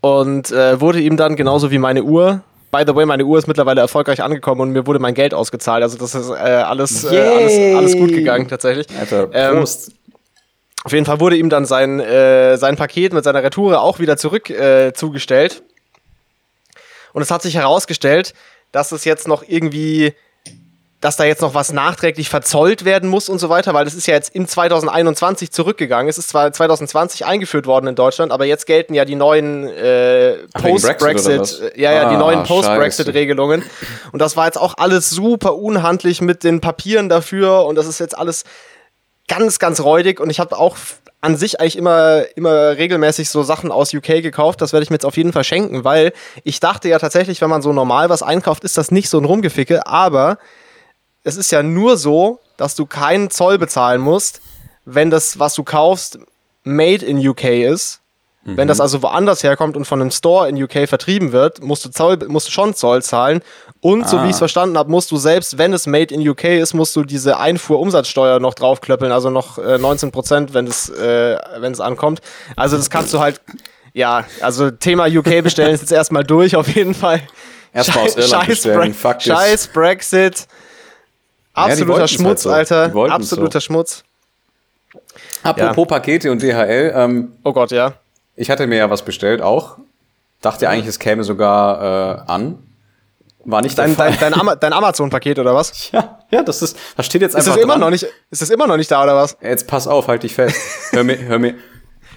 [0.00, 2.42] Und äh, wurde ihm dann genauso wie meine Uhr.
[2.70, 5.82] By the way, meine Uhr ist mittlerweile erfolgreich angekommen und mir wurde mein Geld ausgezahlt.
[5.82, 8.86] Also das ist äh, alles, äh, alles, alles gut gegangen tatsächlich.
[8.98, 9.88] Alter, ähm, Prost.
[9.88, 9.94] Ähm,
[10.84, 14.16] auf jeden Fall wurde ihm dann sein, äh, sein Paket mit seiner Retour auch wieder
[14.16, 15.62] zurück äh, zugestellt.
[17.12, 18.34] Und es hat sich herausgestellt,
[18.70, 20.14] dass es jetzt noch irgendwie
[21.00, 24.08] dass da jetzt noch was nachträglich verzollt werden muss und so weiter, weil das ist
[24.08, 26.08] ja jetzt in 2021 zurückgegangen.
[26.08, 30.38] Es ist zwar 2020 eingeführt worden in Deutschland, aber jetzt gelten ja die neuen äh,
[30.54, 33.62] Post-Brexit, ja, ja, ah, die neuen Post-Brexit-Regelungen.
[34.10, 38.00] Und das war jetzt auch alles super unhandlich mit den Papieren dafür und das ist
[38.00, 38.44] jetzt alles
[39.28, 40.76] ganz, ganz räudig und ich habe auch
[41.20, 44.60] an sich eigentlich immer, immer regelmäßig so Sachen aus UK gekauft.
[44.60, 46.12] Das werde ich mir jetzt auf jeden Fall schenken, weil
[46.44, 49.24] ich dachte ja tatsächlich, wenn man so normal was einkauft, ist das nicht so ein
[49.24, 50.38] Rumgeficke, aber
[51.24, 54.40] es ist ja nur so, dass du keinen Zoll bezahlen musst,
[54.84, 56.18] wenn das, was du kaufst,
[56.64, 58.00] made in UK ist.
[58.44, 58.56] Mhm.
[58.56, 61.90] Wenn das also woanders herkommt und von einem Store in UK vertrieben wird, musst du,
[61.90, 63.42] Zoll, musst du schon Zoll zahlen.
[63.80, 64.08] Und ah.
[64.08, 66.74] so wie ich es verstanden habe, musst du selbst, wenn es made in UK ist,
[66.74, 71.72] musst du diese Einfuhrumsatzsteuer noch draufklöppeln, also noch äh, 19 Prozent, wenn es, äh, wenn
[71.72, 72.20] es ankommt.
[72.56, 73.40] Also das kannst du halt,
[73.92, 77.20] ja, also Thema UK bestellen ist jetzt erstmal durch, auf jeden Fall.
[77.72, 80.46] Erstmal aus Irland Scheiß, bestellen, Bre Scheiß Brexit.
[81.58, 82.74] Absoluter ja, Schmutz, halt so.
[82.74, 83.12] Alter.
[83.12, 83.66] Absoluter so.
[83.66, 84.04] Schmutz.
[85.42, 85.84] Apropos ja.
[85.84, 86.92] Pakete und DHL.
[86.94, 87.94] Ähm, oh Gott, ja.
[88.36, 89.78] Ich hatte mir ja was bestellt auch.
[90.40, 92.58] Dachte eigentlich, es käme sogar äh, an.
[93.44, 95.90] War nicht dein, dein, dein, Ama dein Amazon-Paket oder was?
[95.92, 97.52] Ja, ja, das ist, das steht jetzt einfach.
[97.52, 99.36] Ist das immer noch nicht, ist das immer noch nicht da oder was?
[99.40, 100.56] Jetzt pass auf, halt dich fest.
[100.90, 101.54] Hör mir, hör mir,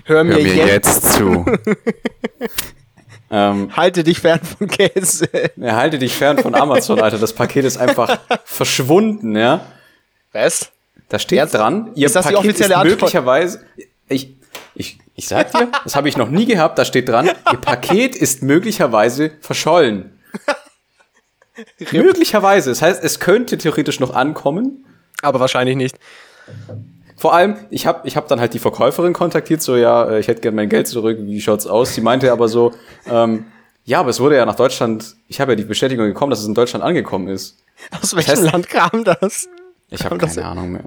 [0.03, 1.03] hör mir, hör mir jetzt.
[1.03, 1.45] jetzt zu.
[3.33, 5.29] Ähm, halte dich fern von Käse.
[5.55, 7.17] Ja, halte dich fern von Amazon, Alter.
[7.17, 9.65] Das Paket ist einfach verschwunden, ja.
[10.33, 10.71] Was?
[11.07, 11.53] Da steht Ernst?
[11.55, 13.65] dran, ihr ist das Paket die offizielle ist möglicherweise.
[14.07, 14.35] Ich,
[14.75, 16.77] ich, ich sag dir, das habe ich noch nie gehabt.
[16.77, 20.19] Da steht dran, ihr Paket ist möglicherweise verschollen.
[21.91, 22.69] möglicherweise.
[22.69, 24.85] Das heißt, es könnte theoretisch noch ankommen.
[25.21, 25.97] Aber wahrscheinlich nicht.
[27.21, 30.27] Vor allem, ich habe ich hab dann halt die Verkäuferin kontaktiert, so ja, äh, ich
[30.27, 31.93] hätte gerne mein Geld zurück, wie schaut's aus?
[31.93, 32.71] Sie meinte aber so,
[33.07, 33.45] ähm,
[33.85, 36.47] ja, aber es wurde ja nach Deutschland, ich habe ja die Bestätigung bekommen, dass es
[36.47, 37.59] in Deutschland angekommen ist.
[38.01, 39.47] Aus welchem das heißt, Land kam das?
[39.91, 40.45] Ich habe keine?
[40.45, 40.85] Ahnung mehr.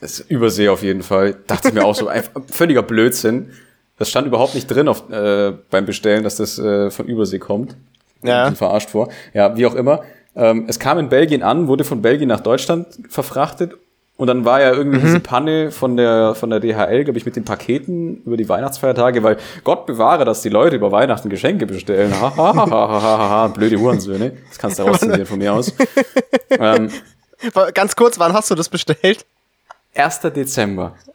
[0.00, 1.36] Das ist Übersee auf jeden Fall.
[1.46, 3.50] Dachte ich mir auch so, ein völliger Blödsinn.
[3.98, 7.76] Das stand überhaupt nicht drin auf, äh, beim Bestellen, dass das äh, von Übersee kommt.
[8.22, 8.50] Ja.
[8.52, 9.10] Verarscht vor.
[9.34, 10.04] Ja, wie auch immer.
[10.34, 13.74] Ähm, es kam in Belgien an, wurde von Belgien nach Deutschland verfrachtet
[14.16, 15.02] und dann war ja irgendwie mhm.
[15.02, 19.22] diese Panne von der, von der DHL, glaube ich, mit den Paketen über die Weihnachtsfeiertage,
[19.22, 22.18] weil Gott bewahre, dass die Leute über Weihnachten Geschenke bestellen.
[22.18, 24.32] Ha, ha, ha, ha, ha, ha, blöde Hurensöhne.
[24.48, 25.74] Das kannst du rausziehen von mir aus.
[26.50, 26.90] ähm,
[27.74, 29.26] Ganz kurz, wann hast du das bestellt?
[29.94, 30.20] 1.
[30.20, 30.94] Dezember.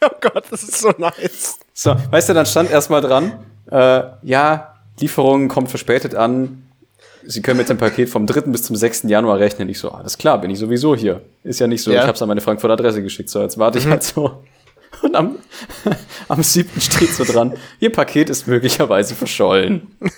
[0.00, 1.58] oh Gott, das ist so nice.
[1.74, 6.67] So, weißt du, dann stand erstmal dran, äh, ja, Lieferung kommt verspätet an,
[7.30, 8.50] Sie können mit dem Paket vom 3.
[8.50, 9.02] bis zum 6.
[9.02, 9.68] Januar rechnen.
[9.68, 11.20] Ich so, alles klar, bin ich sowieso hier.
[11.44, 12.00] Ist ja nicht so, ja.
[12.00, 13.28] ich habe es an meine Frankfurter Adresse geschickt.
[13.28, 13.90] So, jetzt warte ich mhm.
[13.90, 14.42] halt so.
[15.02, 15.38] Und am,
[16.28, 16.80] am 7.
[16.80, 19.94] steht so dran, Ihr Paket ist möglicherweise verschollen.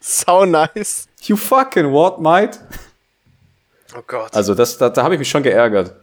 [0.00, 1.08] so nice.
[1.24, 2.58] You fucking what, mate?
[3.94, 4.34] Oh Gott.
[4.34, 5.94] Also das, da, da habe ich mich schon geärgert.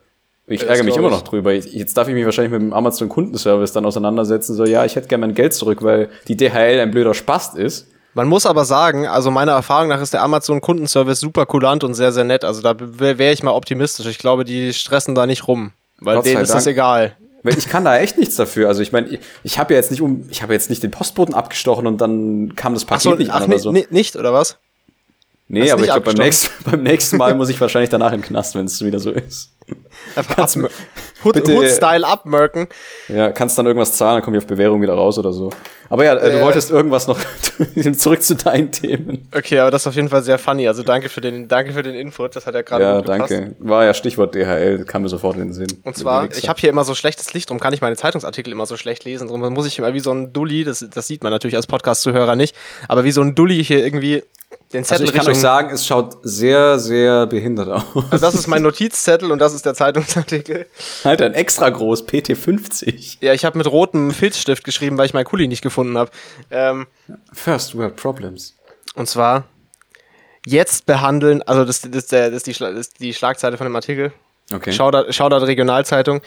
[0.46, 1.52] Ich das ärgere mich immer noch drüber.
[1.52, 4.54] Jetzt darf ich mich wahrscheinlich mit dem Amazon Kundenservice dann auseinandersetzen.
[4.54, 7.88] So, ja, ich hätte gerne mein Geld zurück, weil die DHL ein blöder Spast ist.
[8.14, 11.96] Man muss aber sagen, also meiner Erfahrung nach ist der Amazon Kundenservice super kulant und
[11.96, 12.46] sehr, sehr nett.
[12.46, 14.06] Also da wäre wär ich mal optimistisch.
[14.06, 16.60] Ich glaube, die stressen da nicht rum, weil Gott denen ist Dank.
[16.60, 17.16] das egal.
[17.46, 18.70] Ich kann da echt nichts dafür.
[18.70, 20.92] Also ich meine, ich, ich habe ja jetzt nicht um, ich habe jetzt nicht den
[20.92, 23.72] Postboten abgestochen und dann kam das Paket so, nicht ach, an oder so.
[23.72, 24.58] nicht oder was?
[25.50, 28.56] Nee, aber ich glaube beim nächsten, beim nächsten Mal muss ich wahrscheinlich danach im Knast,
[28.56, 29.52] wenn es wieder so ist.
[30.36, 30.58] kannst
[31.24, 32.68] Hood, Hood-Style abmerken.
[33.08, 35.52] Ja, kannst dann irgendwas zahlen, dann komme ich auf Bewährung wieder raus oder so.
[35.94, 37.20] Aber ja, äh, du wolltest irgendwas noch
[38.00, 39.30] zurück zu deinen Themen.
[39.32, 40.68] Okay, aber das ist auf jeden Fall sehr funny.
[40.68, 42.36] Also danke für den, danke für den Input.
[42.36, 43.56] Das hat ja gerade Ja, danke.
[43.60, 45.68] War ja Stichwort DHL, kam mir sofort in den Sinn.
[45.84, 48.66] Und zwar, ich habe hier immer so schlechtes Licht, darum kann ich meine Zeitungsartikel immer
[48.66, 49.28] so schlecht lesen.
[49.28, 52.36] Darum muss ich immer wie so ein Dulli, das, das sieht man natürlich als Podcast-Zuhörer
[52.36, 52.56] nicht,
[52.88, 54.24] aber wie so ein Dulli hier irgendwie
[54.74, 57.84] den Zettel also ich kann euch sagen, es schaut sehr, sehr behindert aus.
[58.10, 60.66] Also das ist mein Notizzettel und das ist der Zeitungsartikel.
[61.04, 63.18] Halt ein extra groß, PT50.
[63.22, 66.10] Ja, ich habe mit rotem Filzstift geschrieben, weil ich mein Kuli nicht gefunden habe.
[66.50, 66.88] Ähm,
[67.32, 68.56] First World Problems.
[68.96, 69.46] Und zwar
[70.46, 74.12] jetzt behandeln, also das, das, das, ist, die, das ist die Schlagzeile von dem Artikel.
[74.52, 74.72] Okay.
[74.72, 76.22] Shoutout, Shoutout Regionalzeitung.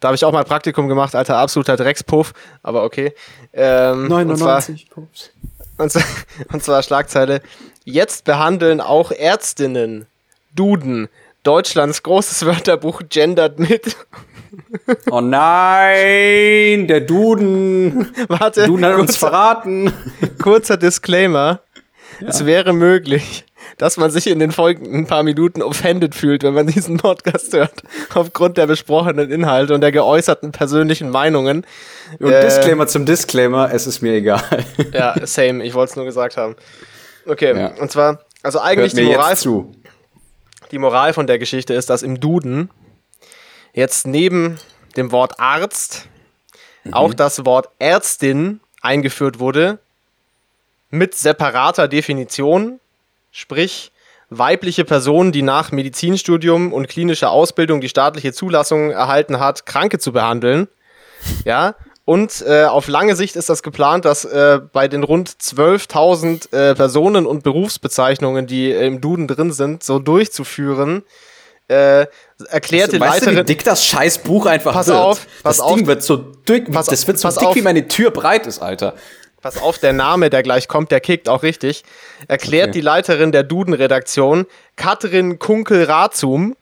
[0.00, 3.14] Da habe ich auch mal Praktikum gemacht, alter absoluter Dreckspuff, aber okay.
[3.52, 5.30] Ähm, 99 Puffs.
[5.76, 6.04] Und zwar,
[6.52, 7.40] und zwar Schlagzeile:
[7.84, 10.06] Jetzt behandeln auch Ärztinnen
[10.54, 11.08] Duden.
[11.42, 13.96] Deutschlands großes Wörterbuch gendert mit.
[15.10, 18.14] Oh nein, der Duden.
[18.28, 18.60] Warte.
[18.60, 19.92] Der Duden hat kurzer, uns verraten.
[20.40, 21.60] Kurzer Disclaimer.
[22.20, 22.28] Ja.
[22.28, 23.44] Es wäre möglich,
[23.78, 27.82] dass man sich in den folgenden paar Minuten offended fühlt, wenn man diesen Podcast hört,
[28.14, 31.66] aufgrund der besprochenen Inhalte und der geäußerten persönlichen Meinungen.
[32.18, 34.42] Und äh, Disclaimer zum Disclaimer, es ist mir egal.
[34.92, 36.56] Ja, same, ich wollte es nur gesagt haben.
[37.26, 37.72] Okay, ja.
[37.80, 39.34] und zwar, also eigentlich die Moral,
[40.70, 42.70] die Moral von der Geschichte ist, dass im Duden
[43.72, 44.58] jetzt neben
[44.96, 46.08] dem Wort Arzt
[46.84, 46.94] mhm.
[46.94, 49.78] auch das Wort Ärztin eingeführt wurde,
[50.90, 52.78] mit separater Definition
[53.34, 53.90] sprich
[54.30, 60.12] weibliche Person, die nach Medizinstudium und klinischer Ausbildung die staatliche Zulassung erhalten hat, Kranke zu
[60.12, 60.68] behandeln.
[61.44, 66.52] Ja, und äh, auf lange Sicht ist das geplant, dass äh, bei den rund 12.000
[66.52, 71.02] äh, Personen und Berufsbezeichnungen, die im Duden drin sind, so durchzuführen.
[71.66, 72.06] Äh,
[72.50, 73.34] erklärte weißt Leiterin.
[73.36, 74.98] Du, wie dick das scheiß Buch einfach pass wird?
[74.98, 75.76] Auf, pass das auf.
[75.76, 77.54] Ding wird so dick, pass, das wird so dick, auf.
[77.56, 78.94] wie meine Tür breit ist, Alter
[79.44, 81.84] pass auf, der Name, der gleich kommt, der kickt auch richtig,
[82.28, 82.78] erklärt okay.
[82.78, 86.56] die Leiterin der Duden-Redaktion, Katrin Kunkel-Razum.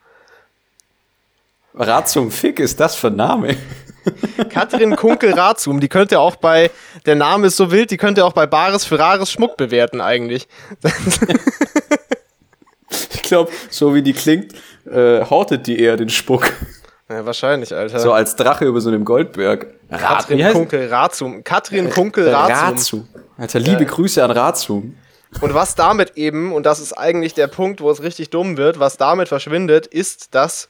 [1.73, 3.55] Razum, Fick ist das für ein Name?
[4.49, 6.71] Katrin Kunkel-Razum, die könnte auch bei,
[7.05, 10.49] der Name ist so wild, die könnte auch bei Bares für Rares Schmuck bewerten eigentlich.
[13.13, 14.55] ich glaube, so wie die klingt,
[14.91, 16.51] äh, hortet die eher den Spuck.
[17.09, 17.99] Ja, wahrscheinlich, Alter.
[17.99, 19.67] So als Drache über so einem Goldberg.
[19.89, 21.43] Katrin Kunkel Razum.
[21.43, 22.55] Katrin Kunkel Razum.
[22.55, 23.07] Razum.
[23.37, 23.89] Alter, liebe ja.
[23.89, 24.97] Grüße an Razum.
[25.41, 28.79] Und was damit eben, und das ist eigentlich der Punkt, wo es richtig dumm wird,
[28.79, 30.69] was damit verschwindet, ist das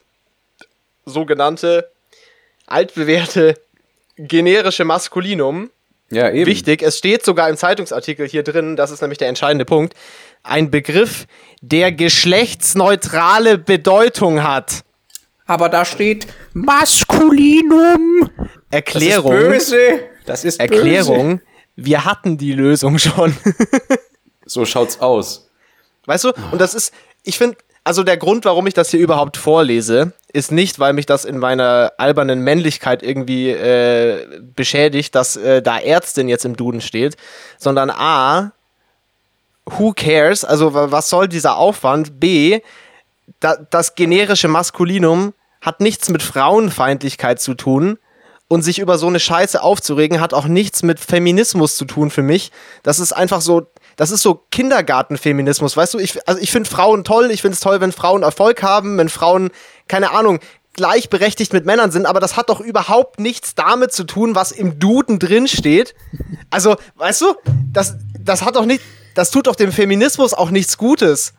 [1.06, 1.90] sogenannte
[2.66, 3.56] altbewährte
[4.18, 5.70] generische Maskulinum.
[6.10, 6.46] Ja, eben.
[6.46, 9.96] Wichtig, es steht sogar im Zeitungsartikel hier drin, das ist nämlich der entscheidende Punkt,
[10.44, 11.26] ein Begriff,
[11.62, 14.84] der geschlechtsneutrale Bedeutung hat.
[15.46, 18.30] Aber da steht Maskulinum.
[18.72, 19.34] Erklärung.
[19.34, 20.00] Das ist böse.
[20.26, 20.74] Das ist böse.
[20.74, 21.42] Erklärung.
[21.76, 23.36] Wir hatten die Lösung schon.
[24.46, 25.50] so schaut's aus.
[26.06, 26.34] Weißt du?
[26.52, 30.52] Und das ist, ich finde, also der Grund, warum ich das hier überhaupt vorlese, ist
[30.52, 36.30] nicht, weil mich das in meiner albernen Männlichkeit irgendwie äh, beschädigt, dass äh, da Ärztin
[36.30, 37.18] jetzt im Duden steht,
[37.58, 38.54] sondern A,
[39.66, 40.46] who cares?
[40.46, 42.20] Also was soll dieser Aufwand?
[42.20, 42.62] B,
[43.40, 47.98] da, das generische Maskulinum hat nichts mit Frauenfeindlichkeit zu tun.
[48.50, 52.22] Und sich über so eine Scheiße aufzuregen, hat auch nichts mit Feminismus zu tun für
[52.22, 52.52] mich.
[52.84, 56.00] Das ist einfach so, das ist so Kindergartenfeminismus, weißt du?
[56.00, 59.10] Ich, also ich finde Frauen toll, ich finde es toll, wenn Frauen Erfolg haben, wenn
[59.10, 59.50] Frauen,
[59.88, 60.40] keine Ahnung,
[60.74, 64.80] gleichberechtigt mit Männern sind, aber das hat doch überhaupt nichts damit zu tun, was im
[64.80, 65.96] Duden drin steht.
[66.50, 67.36] Also, weißt du,
[67.72, 68.84] das, das hat doch nicht,
[69.16, 71.34] das tut doch dem Feminismus auch nichts Gutes.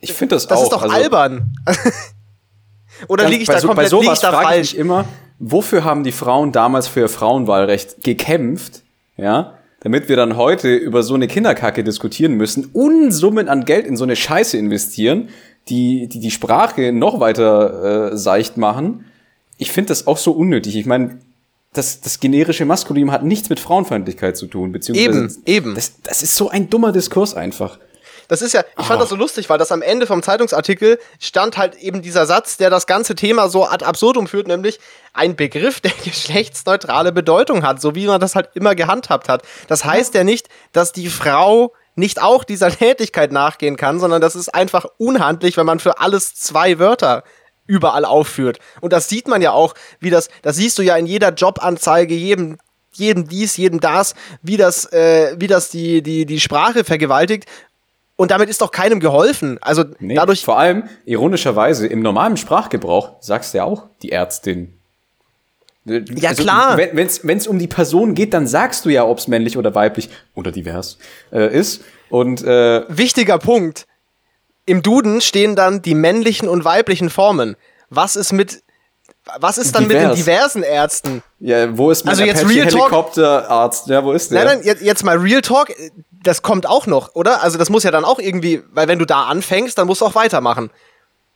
[0.00, 0.62] Ich finde das, das auch.
[0.62, 1.54] Das ist doch also, albern.
[3.08, 4.72] Oder liege ich da so, komplett bei sowas ich da falsch?
[4.72, 5.06] Ich immer,
[5.38, 8.82] wofür haben die Frauen damals für ihr Frauenwahlrecht gekämpft?
[9.16, 13.96] Ja, damit wir dann heute über so eine Kinderkacke diskutieren müssen, Unsummen an Geld in
[13.96, 15.30] so eine Scheiße investieren,
[15.68, 19.06] die die, die Sprache noch weiter äh, seicht machen.
[19.56, 20.76] Ich finde das auch so unnötig.
[20.76, 21.18] Ich meine,
[21.72, 25.74] das, das generische Maskulin hat nichts mit Frauenfeindlichkeit zu tun, beziehungsweise eben, eben.
[25.74, 27.78] Das, das ist so ein dummer Diskurs einfach.
[28.30, 29.02] Das ist ja, ich fand oh.
[29.02, 32.70] das so lustig, weil das am Ende vom Zeitungsartikel stand halt eben dieser Satz, der
[32.70, 34.78] das ganze Thema so ad absurdum führt, nämlich
[35.12, 39.42] ein Begriff, der geschlechtsneutrale Bedeutung hat, so wie man das halt immer gehandhabt hat.
[39.66, 44.36] Das heißt ja nicht, dass die Frau nicht auch dieser Tätigkeit nachgehen kann, sondern das
[44.36, 47.24] ist einfach unhandlich, wenn man für alles zwei Wörter
[47.66, 48.60] überall aufführt.
[48.80, 52.14] Und das sieht man ja auch, wie das, das siehst du ja in jeder Jobanzeige,
[52.14, 52.58] jedem
[52.92, 57.46] jedem dies, jedem das, wie das, äh, wie das die, die, die Sprache vergewaltigt.
[58.20, 59.56] Und damit ist doch keinem geholfen.
[59.62, 60.44] Also nee, dadurch.
[60.44, 64.74] Vor allem, ironischerweise, im normalen Sprachgebrauch sagst du ja auch die Ärztin.
[65.86, 66.76] Ja, also, klar.
[66.76, 70.10] Wenn es um die Person geht, dann sagst du ja, ob es männlich oder weiblich
[70.34, 70.98] oder divers
[71.32, 71.82] äh, ist.
[72.10, 73.86] Und äh, wichtiger Punkt.
[74.66, 77.56] Im Duden stehen dann die männlichen und weiblichen Formen.
[77.88, 78.62] Was ist mit
[79.38, 80.02] was ist dann Divers.
[80.02, 81.22] mit den diversen Ärzten?
[81.38, 83.86] Ja, wo ist mein also jetzt Real Helikopterarzt?
[83.88, 84.44] Ja, wo ist der?
[84.44, 85.72] Nein, nein, jetzt, mal Real Talk
[86.22, 87.42] das kommt auch noch, oder?
[87.42, 90.06] Also das muss ja dann auch irgendwie, weil wenn du da anfängst, dann musst du
[90.06, 90.70] auch weitermachen.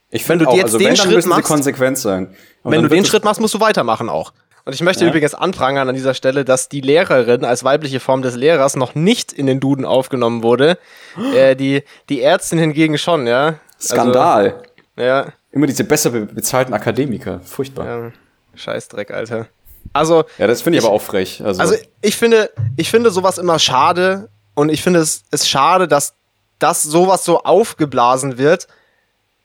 [0.09, 2.35] Ich finde auch, jetzt also den wenn, dann Schritt müssen machst, konsequent sein.
[2.63, 4.33] Und wenn du den Schritt machst, musst du weitermachen auch.
[4.63, 5.09] Und ich möchte ja.
[5.09, 9.31] übrigens anprangern an dieser Stelle, dass die Lehrerin als weibliche Form des Lehrers noch nicht
[9.31, 10.77] in den Duden aufgenommen wurde.
[11.35, 13.55] äh, die, die Ärztin hingegen schon, ja.
[13.79, 14.63] Skandal.
[14.95, 15.27] Also, ja.
[15.55, 17.39] Immer diese besser bezahlten Akademiker.
[17.39, 17.85] Furchtbar.
[17.85, 18.11] Ja.
[18.55, 19.47] Scheißdreck, Alter.
[19.93, 20.25] Also.
[20.37, 21.41] Ja, das finde ich, ich, aber auch frech.
[21.43, 24.29] Also, also ich finde, ich finde sowas immer schade.
[24.53, 26.13] Und ich finde es ist schade, dass
[26.59, 28.67] das sowas so aufgeblasen wird.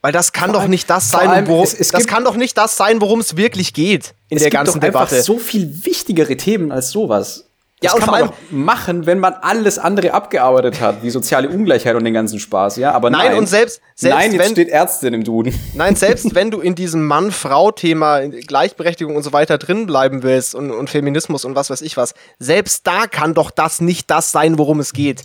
[0.02, 2.76] Weil das kann doch nicht das sein, worum es, es das kann doch nicht das
[2.76, 5.16] sein, worum es wirklich geht in der ganzen Debatte.
[5.16, 7.49] Es gibt so viel wichtigere Themen als sowas.
[7.82, 11.96] Das ja, und kann man machen, wenn man alles andere abgearbeitet hat, wie soziale Ungleichheit
[11.96, 12.92] und den ganzen Spaß, ja.
[12.92, 15.58] Aber nein, nein und selbst, selbst nein, jetzt wenn, steht Ärztin im Duden.
[15.74, 20.70] Nein, selbst wenn du in diesem Mann-Frau-Thema, Gleichberechtigung und so weiter drin bleiben willst und,
[20.70, 24.58] und Feminismus und was weiß ich was, selbst da kann doch das nicht das sein,
[24.58, 25.22] worum es geht.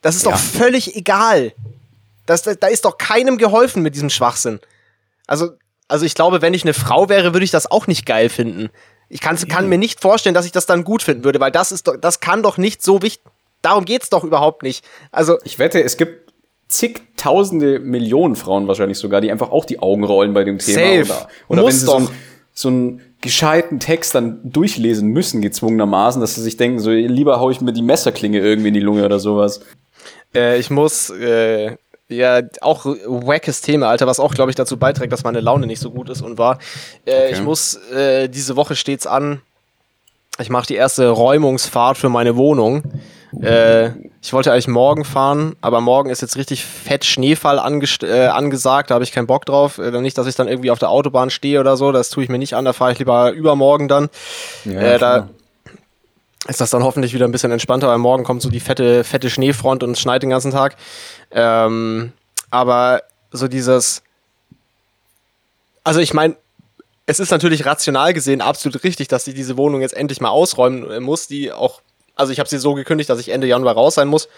[0.00, 0.30] Das ist ja.
[0.30, 1.54] doch völlig egal.
[2.26, 4.60] Das, da ist doch keinem geholfen mit diesem Schwachsinn.
[5.26, 5.50] Also,
[5.88, 8.70] also ich glaube, wenn ich eine Frau wäre, würde ich das auch nicht geil finden.
[9.08, 11.72] Ich kann, kann mir nicht vorstellen, dass ich das dann gut finden würde, weil das
[11.72, 13.24] ist doch, das kann doch nicht so wichtig.
[13.62, 14.84] Darum geht's doch überhaupt nicht.
[15.10, 16.32] Also ich wette, es gibt
[16.68, 21.04] zigtausende Millionen Frauen wahrscheinlich sogar, die einfach auch die Augen rollen bei dem Thema.
[21.04, 21.28] Safe.
[21.48, 22.00] Oder, oder wenn sie doch.
[22.00, 22.08] so, ein,
[22.52, 27.50] so einen gescheiten Text dann durchlesen müssen, gezwungenermaßen, dass sie sich denken, so lieber hau
[27.50, 29.60] ich mir die Messerklinge irgendwie in die Lunge oder sowas.
[30.34, 31.76] Äh, ich muss äh,
[32.08, 35.80] ja, auch wackes Thema, Alter, was auch, glaube ich, dazu beiträgt, dass meine Laune nicht
[35.80, 36.58] so gut ist und war.
[37.04, 37.32] Äh, okay.
[37.32, 39.40] Ich muss, äh, diese Woche steht's an.
[40.38, 42.82] Ich mache die erste Räumungsfahrt für meine Wohnung.
[43.40, 43.90] Äh,
[44.20, 47.58] ich wollte eigentlich morgen fahren, aber morgen ist jetzt richtig fett Schneefall
[48.02, 49.78] äh, angesagt, da habe ich keinen Bock drauf.
[49.78, 52.28] Äh, nicht, dass ich dann irgendwie auf der Autobahn stehe oder so, das tue ich
[52.28, 54.08] mir nicht an, da fahre ich lieber übermorgen dann.
[54.64, 55.28] Ja, äh, da
[56.46, 59.30] ist das dann hoffentlich wieder ein bisschen entspannter, weil morgen kommt so die fette, fette
[59.30, 60.76] Schneefront und es schneit den ganzen Tag.
[61.30, 62.12] Ähm,
[62.50, 64.02] aber so dieses,
[65.82, 66.36] also ich meine,
[67.06, 71.02] es ist natürlich rational gesehen absolut richtig, dass sie diese Wohnung jetzt endlich mal ausräumen
[71.02, 71.82] muss, die auch,
[72.14, 74.28] also ich habe sie so gekündigt, dass ich Ende Januar raus sein muss.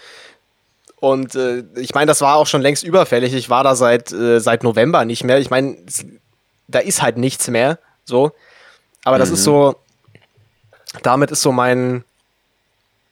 [0.99, 3.33] Und äh, ich meine, das war auch schon längst überfällig.
[3.33, 5.37] Ich war da seit, äh, seit November nicht mehr.
[5.39, 5.77] Ich meine,
[6.67, 7.79] da ist halt nichts mehr.
[8.03, 8.31] So.
[9.03, 9.45] Aber das ist mhm.
[9.45, 9.75] so,
[11.03, 12.03] damit ist so mein,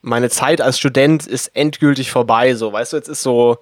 [0.02, 2.56] meine Zeit als Student ist endgültig vorbei.
[2.56, 3.58] So, weißt du, jetzt ist so,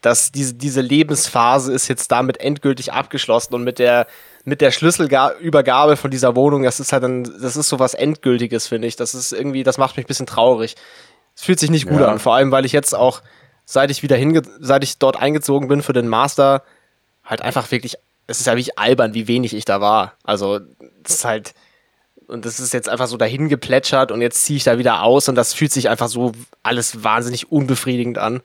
[0.00, 4.06] dass diese, diese Lebensphase ist jetzt damit endgültig abgeschlossen und mit der,
[4.44, 8.66] mit der Schlüsselübergabe von dieser Wohnung, das ist halt dann, das ist so was Endgültiges,
[8.66, 8.96] finde ich.
[8.96, 10.76] Das ist irgendwie, das macht mich ein bisschen traurig.
[11.36, 12.08] Es fühlt sich nicht gut ja.
[12.08, 13.22] an, vor allem, weil ich jetzt auch,
[13.64, 16.62] seit ich wieder hinge, seit ich dort eingezogen bin für den Master,
[17.24, 20.14] halt einfach wirklich, es ist ja wirklich albern, wie wenig ich da war.
[20.24, 20.60] Also,
[21.04, 21.54] es ist halt,
[22.30, 25.28] und das ist jetzt einfach so dahin geplätschert und jetzt ziehe ich da wieder aus
[25.28, 28.40] und das fühlt sich einfach so alles wahnsinnig unbefriedigend an.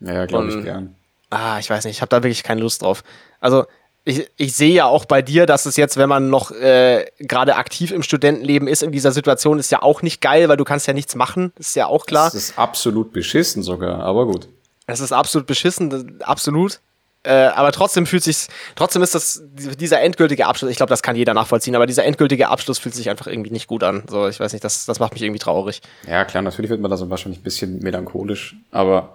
[0.00, 0.94] Ja, glaube ich gern.
[1.30, 3.02] Ah, ich weiß nicht, ich habe da wirklich keine Lust drauf.
[3.40, 3.64] Also
[4.04, 7.56] ich, ich sehe ja auch bei dir, dass es jetzt, wenn man noch äh, gerade
[7.56, 10.86] aktiv im Studentenleben ist, in dieser Situation ist ja auch nicht geil, weil du kannst
[10.88, 12.26] ja nichts machen, ist ja auch klar.
[12.26, 14.48] Das ist absolut beschissen sogar, aber gut.
[14.86, 16.80] Es ist absolut beschissen, absolut.
[17.24, 20.70] Äh, aber trotzdem fühlt sich, trotzdem ist das dieser endgültige Abschluss.
[20.70, 23.68] Ich glaube, das kann jeder nachvollziehen, aber dieser endgültige Abschluss fühlt sich einfach irgendwie nicht
[23.68, 24.02] gut an.
[24.08, 25.82] So, ich weiß nicht, das, das macht mich irgendwie traurig.
[26.08, 29.14] Ja, klar, natürlich wird man da so wahrscheinlich ein bisschen melancholisch, aber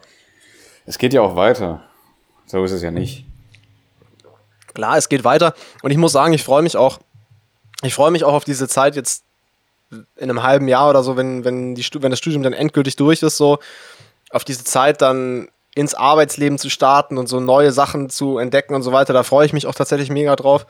[0.86, 1.84] es geht ja auch weiter.
[2.46, 3.26] So ist es ja nicht.
[4.74, 5.54] Klar, es geht weiter.
[5.82, 7.00] Und ich muss sagen, ich freue mich auch.
[7.84, 9.24] Ich freue mich auch auf diese Zeit jetzt
[9.90, 13.22] in einem halben Jahr oder so, wenn, wenn, die, wenn das Studium dann endgültig durch
[13.22, 13.60] ist, so
[14.30, 18.82] auf diese Zeit dann ins Arbeitsleben zu starten und so neue Sachen zu entdecken und
[18.82, 19.14] so weiter.
[19.14, 20.66] Da freue ich mich auch tatsächlich mega drauf.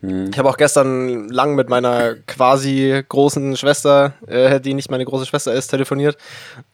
[0.00, 0.30] Hm.
[0.32, 5.26] Ich habe auch gestern lang mit meiner quasi großen Schwester, äh, die nicht meine große
[5.26, 6.18] Schwester ist, telefoniert.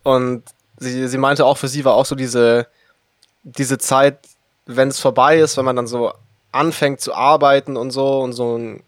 [0.02, 0.42] Und
[0.78, 2.66] sie, sie meinte auch, für sie war auch so diese,
[3.42, 4.20] diese Zeit,
[4.64, 6.14] wenn es vorbei ist, wenn man dann so
[6.52, 8.82] anfängt zu arbeiten und so und so ein,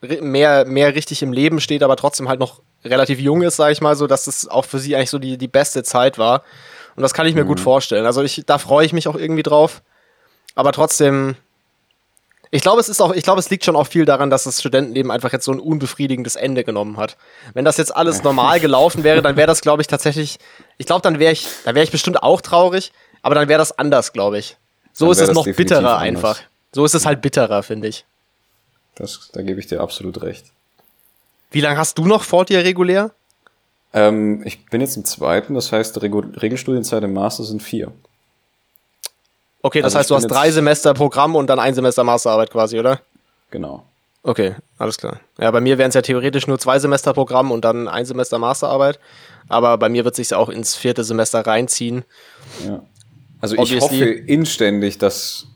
[0.00, 3.82] mehr, mehr richtig im Leben steht, aber trotzdem halt noch relativ jung ist, sage ich
[3.82, 6.42] mal so, dass es auch für sie eigentlich so die, die beste Zeit war.
[6.96, 7.48] Und das kann ich mir mhm.
[7.48, 8.06] gut vorstellen.
[8.06, 9.82] Also ich, da freue ich mich auch irgendwie drauf.
[10.54, 11.36] Aber trotzdem,
[12.50, 14.60] ich glaube, es ist auch, ich glaube, es liegt schon auch viel daran, dass das
[14.60, 17.16] Studentenleben einfach jetzt so ein unbefriedigendes Ende genommen hat.
[17.52, 20.38] Wenn das jetzt alles normal gelaufen wäre, dann wäre das, glaube ich, tatsächlich,
[20.78, 23.76] ich glaube, dann wäre ich, da wäre ich bestimmt auch traurig, aber dann wäre das
[23.76, 24.56] anders, glaube ich.
[24.92, 26.40] So ist es noch bitterer einfach.
[26.72, 28.04] So ist es halt bitterer, finde ich.
[28.94, 30.46] Das, da gebe ich dir absolut recht.
[31.50, 33.10] Wie lange hast du noch vor dir regulär?
[33.94, 37.92] Ähm, ich bin jetzt im zweiten, das heißt, Regelstudienzeit im Master sind vier.
[39.62, 42.78] Okay, das also heißt, du hast drei Semester Programm und dann ein Semester Masterarbeit quasi,
[42.78, 43.00] oder?
[43.50, 43.86] Genau.
[44.24, 45.20] Okay, alles klar.
[45.38, 48.38] Ja, bei mir wären es ja theoretisch nur zwei Semester Programm und dann ein Semester
[48.38, 48.98] Masterarbeit.
[49.48, 52.04] Aber bei mir wird sich auch ins vierte Semester reinziehen.
[52.66, 52.82] Ja.
[53.40, 53.76] Also Obviously.
[53.76, 55.46] ich hoffe inständig, dass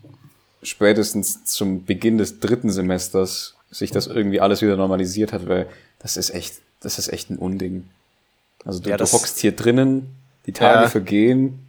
[0.63, 5.67] spätestens zum Beginn des dritten Semesters sich das irgendwie alles wieder normalisiert hat, weil
[5.99, 7.89] das ist echt, das ist echt ein Unding.
[8.69, 10.15] Also du, ja, du hockst hier drinnen,
[10.45, 10.89] die Tage ja.
[10.91, 11.67] vergehen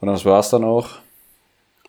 [0.00, 0.88] und das war's dann auch.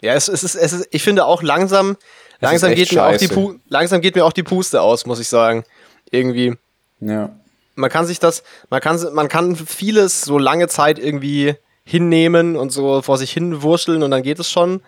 [0.02, 1.96] Ja, es, es, ist, es ist, ich finde auch langsam,
[2.42, 3.30] langsam geht, mir auch die
[3.70, 5.64] langsam geht mir auch die Puste aus, muss ich sagen.
[6.12, 6.58] Irgendwie.
[7.00, 7.30] Ja.
[7.76, 12.72] Man kann sich das, man kann, man kann vieles so lange Zeit irgendwie hinnehmen und
[12.72, 14.82] so vor sich hin wurschteln und dann geht es schon.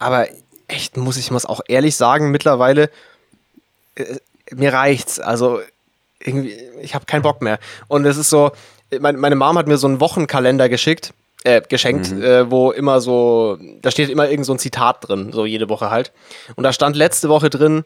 [0.00, 0.26] Aber
[0.66, 2.90] echt, muss ich mal auch ehrlich sagen, mittlerweile,
[3.94, 4.16] äh,
[4.50, 5.20] mir reicht's.
[5.20, 5.60] Also,
[6.24, 7.58] irgendwie, ich habe keinen Bock mehr.
[7.88, 8.52] Und es ist so,
[9.00, 11.14] meine, meine Mom hat mir so einen Wochenkalender geschickt,
[11.44, 12.22] äh, geschenkt, mhm.
[12.22, 15.90] äh, wo immer so, da steht immer irgend so ein Zitat drin, so jede Woche
[15.90, 16.12] halt.
[16.56, 17.84] Und da stand letzte Woche drin,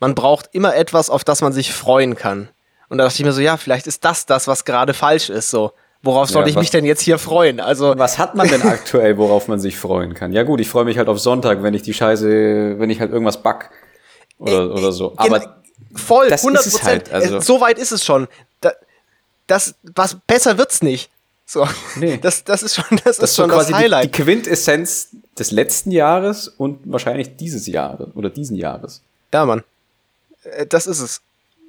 [0.00, 2.48] man braucht immer etwas, auf das man sich freuen kann.
[2.88, 5.50] Und da dachte ich mir so, ja, vielleicht ist das das, was gerade falsch ist,
[5.50, 5.72] so.
[6.00, 7.58] Worauf soll ja, ich mich denn jetzt hier freuen?
[7.58, 10.32] Also was hat man denn aktuell, worauf man sich freuen kann?
[10.32, 13.10] Ja gut, ich freue mich halt auf Sonntag, wenn ich die Scheiße, wenn ich halt
[13.10, 13.70] irgendwas back
[14.38, 15.14] oder, äh, oder so.
[15.16, 15.57] Aber
[15.94, 16.84] voll, 100 Prozent.
[16.84, 18.28] Halt, also so weit ist es schon.
[18.60, 18.72] Da,
[19.46, 21.10] das, was besser wird's nicht.
[21.46, 21.66] So,
[21.96, 22.18] nee.
[22.20, 24.04] das, das ist schon das, das ist schon quasi das Highlight.
[24.04, 25.08] Die, die Quintessenz
[25.38, 29.00] des letzten Jahres und wahrscheinlich dieses Jahres oder diesen Jahres.
[29.32, 29.64] Ja, Mann.
[30.44, 31.20] Äh, das ist es.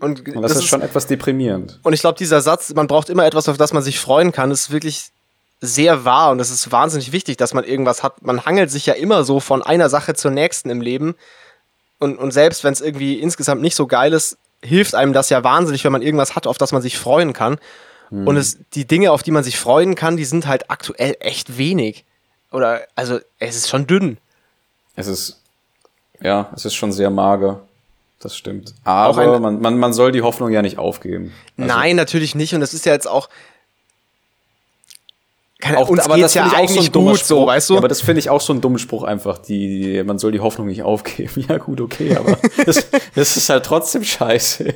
[0.02, 1.80] Und, und das, das, ist schon etwas deprimierend.
[1.84, 4.50] Und ich glaube, dieser Satz, man braucht immer etwas, auf das man sich freuen kann,
[4.52, 5.12] ist wirklich
[5.62, 8.22] sehr wahr und es ist wahnsinnig wichtig, dass man irgendwas hat.
[8.22, 11.16] Man hangelt sich ja immer so von einer Sache zur nächsten im Leben.
[12.00, 15.44] Und, und selbst wenn es irgendwie insgesamt nicht so geil ist, hilft einem das ja
[15.44, 17.60] wahnsinnig, wenn man irgendwas hat, auf das man sich freuen kann.
[18.10, 18.28] Hm.
[18.28, 21.58] Und es, die Dinge, auf die man sich freuen kann, die sind halt aktuell echt
[21.58, 22.06] wenig.
[22.52, 24.18] Oder, also, es ist schon dünn.
[24.96, 25.42] Es ist,
[26.22, 27.62] ja, es ist schon sehr mager
[28.20, 28.74] das stimmt.
[28.84, 31.34] Aber ein, man, man, man soll die Hoffnung ja nicht aufgeben.
[31.58, 32.54] Also nein, natürlich nicht.
[32.54, 33.30] Und das ist ja jetzt auch.
[35.62, 37.74] Keine, auch, uns aber das ja eigentlich so gut, so, weißt du?
[37.74, 40.40] Ja, aber das finde ich auch so ein dummer Spruch einfach, die, man soll die
[40.40, 41.46] Hoffnung nicht aufgeben.
[41.50, 44.74] Ja, gut, okay, aber das, das ist halt trotzdem scheiße.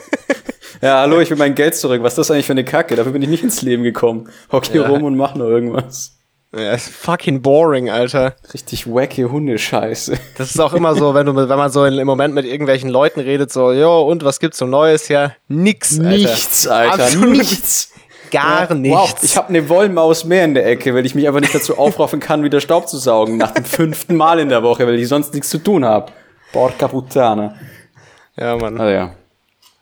[0.82, 2.02] ja, hallo, ich will mein Geld zurück.
[2.02, 2.96] Was ist das eigentlich für eine Kacke?
[2.96, 4.30] Dafür bin ich nicht ins Leben gekommen.
[4.50, 4.88] Hock hier ja.
[4.88, 6.16] rum und mach nur irgendwas.
[6.56, 8.34] Ja, ist fucking boring, Alter.
[8.54, 10.18] Richtig wacky Hundescheiße.
[10.36, 13.20] Das ist auch immer so, wenn du wenn man so im Moment mit irgendwelchen Leuten
[13.20, 15.08] redet, so, jo, und was gibt's so Neues?
[15.08, 16.10] Ja, nix, Alter.
[16.10, 17.04] Nichts, Alter.
[17.04, 17.92] Absolut nichts.
[18.30, 18.98] Gar ja, nichts.
[18.98, 21.78] Wow, ich habe eine Wollmaus mehr in der Ecke, weil ich mich einfach nicht dazu
[21.78, 25.08] aufraffen kann, wieder Staub zu saugen nach dem fünften Mal in der Woche, weil ich
[25.08, 26.12] sonst nichts zu tun habe.
[26.52, 27.56] Porca puttana.
[28.36, 28.80] Ja, Mann.
[28.80, 29.14] Ah, ja.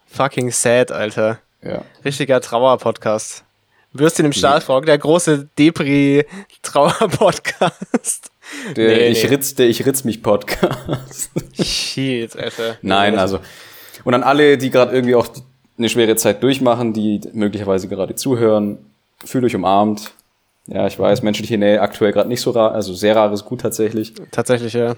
[0.07, 1.39] Fucking sad, Alter.
[1.63, 1.83] Ja.
[2.05, 3.45] Richtiger Trauer-Podcast.
[3.93, 8.31] Würstchen im Stahlfrog, der große Depri-Trauer-Podcast.
[8.77, 9.31] Der nee, ich nee.
[9.31, 11.31] ritz, der ich ritz mich Podcast.
[11.61, 12.77] Shit, Alter.
[12.83, 13.41] Nein, also.
[14.05, 15.29] Und an alle, die gerade irgendwie auch
[15.79, 18.79] eine schwere Zeit durchmachen, die möglicherweise gerade zuhören,
[19.25, 20.13] fühlt euch umarmt.
[20.67, 24.13] Ja, ich weiß, menschliche Nähe aktuell gerade nicht so rar, also sehr rares Gut tatsächlich.
[24.31, 24.97] Tatsächlich, ja.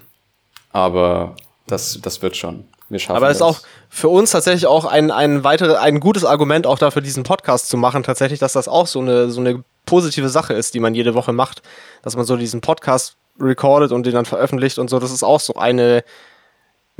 [0.72, 2.64] Aber das, das wird schon.
[2.88, 6.24] Wir schaffen Aber es ist auch für uns tatsächlich auch ein, ein weiteres, ein gutes
[6.24, 9.62] Argument auch dafür, diesen Podcast zu machen, tatsächlich, dass das auch so eine, so eine
[9.86, 11.62] positive Sache ist, die man jede Woche macht.
[12.02, 14.98] Dass man so diesen Podcast recordet und den dann veröffentlicht und so.
[14.98, 16.02] Das ist auch so eine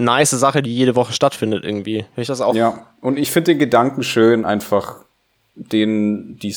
[0.00, 1.98] nice Sache, die jede Woche stattfindet irgendwie.
[1.98, 2.54] Finde ich das auch.
[2.54, 4.96] Ja, und ich finde den Gedanken schön, einfach
[5.54, 6.54] denen, die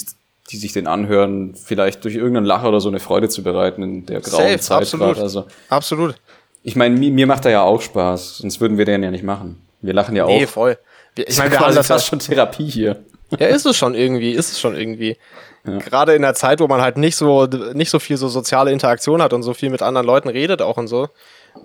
[0.51, 4.05] die sich den anhören, vielleicht durch irgendeinen Lacher oder so eine Freude zu bereiten in
[4.05, 5.17] der grauen Safe, Zeit absolut.
[5.17, 6.15] Also, absolut.
[6.63, 9.23] Ich meine, mir, mir macht er ja auch Spaß, sonst würden wir den ja nicht
[9.23, 9.61] machen.
[9.81, 10.29] Wir lachen ja auch.
[10.29, 10.77] Nee, voll.
[11.15, 13.03] Ich meine, wir haben das fast schon Therapie hier.
[13.39, 15.17] Ja, ist es schon irgendwie, ist es schon irgendwie.
[15.65, 15.77] Ja.
[15.77, 19.21] Gerade in der Zeit, wo man halt nicht so, nicht so viel so soziale Interaktion
[19.21, 21.09] hat und so viel mit anderen Leuten redet auch und so,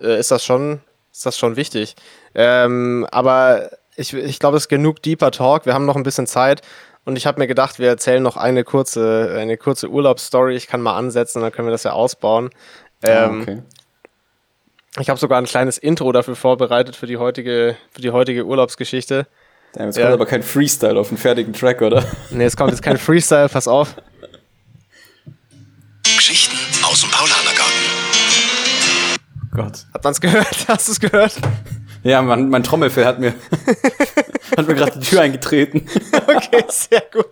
[0.01, 0.81] äh, ist das schon,
[1.19, 1.97] ist das schon wichtig.
[2.35, 5.66] Ähm, aber ich, ich glaube, es ist genug Deeper Talk.
[5.66, 6.62] Wir haben noch ein bisschen Zeit.
[7.05, 10.55] Und ich habe mir gedacht, wir erzählen noch eine kurze, eine kurze Urlaubsstory.
[10.55, 12.51] Ich kann mal ansetzen, dann können wir das ja ausbauen.
[13.03, 13.62] Ah, ähm, okay.
[15.01, 19.27] Ich habe sogar ein kleines Intro dafür vorbereitet für die heutige, für die heutige Urlaubsgeschichte.
[19.73, 20.05] Damn, jetzt ja.
[20.05, 22.05] kommt aber kein Freestyle auf einen fertigen Track, oder?
[22.31, 23.97] Nee, es kommt jetzt kein Freestyle, pass auf.
[29.59, 29.87] Gott.
[29.93, 30.57] Hat man's gehört?
[30.69, 31.35] Hast du es gehört?
[32.05, 33.35] Ja, mein, mein Trommelfell hat mir,
[34.57, 35.85] hat mir gerade die Tür eingetreten.
[36.29, 37.27] okay, sehr gut.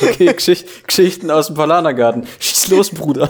[0.00, 2.26] okay, Geschicht, Geschichten aus dem Palanergarten.
[2.38, 3.28] Schieß los, Bruder.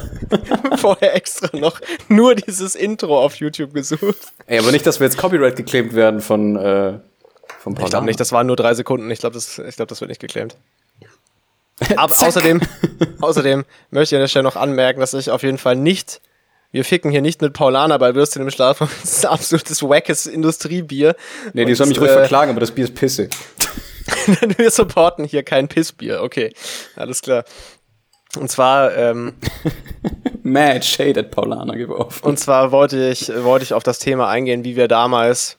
[0.77, 4.33] Vorher extra noch nur dieses Intro auf YouTube gesucht.
[4.47, 7.01] Ey, aber nicht, dass wir jetzt Copyright geclaimed werden von, äh,
[7.59, 7.85] vom Palaner.
[7.87, 9.11] Ich glaube nicht, das waren nur drei Sekunden.
[9.11, 10.57] Ich glaube, das, ich glaub, das wird nicht geclaimed.
[11.97, 12.61] Aber außerdem,
[13.21, 16.21] außerdem möchte ich an der Stelle noch anmerken, dass ich auf jeden Fall nicht
[16.71, 18.79] wir ficken hier nicht mit Paulaner bei Würstchen im Schlaf.
[19.03, 21.17] Das ist ein absolutes wackes Industriebier.
[21.53, 23.29] Nee, die sollen mich ruhig äh, verklagen, aber das Bier ist Pisse.
[24.57, 26.23] wir supporten hier kein Pissbier.
[26.23, 26.53] Okay,
[26.97, 27.45] alles klar.
[28.37, 29.35] Und zwar ähm,
[30.43, 32.25] Mad Shade at Paulaner geworfen.
[32.25, 35.59] Und zwar wollte ich wollte ich auf das Thema eingehen, wie wir damals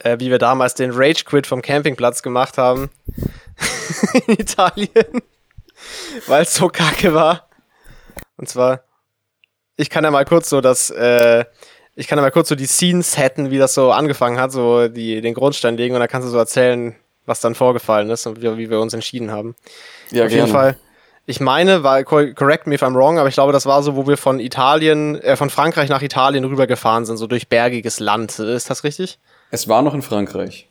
[0.00, 2.90] äh, wie wir damals den Rage Quit vom Campingplatz gemacht haben
[4.26, 5.22] in Italien,
[6.26, 7.48] weil es so kacke war.
[8.36, 8.84] Und zwar
[9.76, 11.44] ich kann ja mal kurz so das äh,
[11.96, 14.88] ich kann ja mal kurz so die Scenes setten, wie das so angefangen hat, so
[14.88, 16.94] die den Grundstein legen und dann kannst du so erzählen,
[17.26, 19.54] was dann vorgefallen ist und wie, wie wir uns entschieden haben.
[20.10, 20.42] Ja, Auf gerne.
[20.42, 20.76] jeden Fall
[21.26, 24.06] ich meine, war, correct me if I'm wrong, aber ich glaube, das war so, wo
[24.06, 28.38] wir von Italien, äh, von Frankreich nach Italien rübergefahren sind, so durch bergiges Land.
[28.38, 29.18] Ist das richtig?
[29.50, 30.68] Es war noch in Frankreich.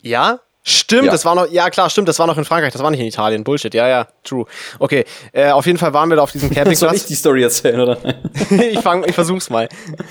[0.00, 0.40] Ja?
[0.64, 1.12] Stimmt, ja.
[1.12, 3.06] das war noch, ja klar, stimmt, das war noch in Frankreich, das war nicht in
[3.06, 3.42] Italien.
[3.42, 4.46] Bullshit, ja, ja, true.
[4.78, 6.78] Okay, äh, auf jeden Fall waren wir da auf diesem Campingplatz.
[6.78, 7.98] Soll ich die Story erzählen, oder?
[8.50, 9.68] ich, fang, ich versuch's mal.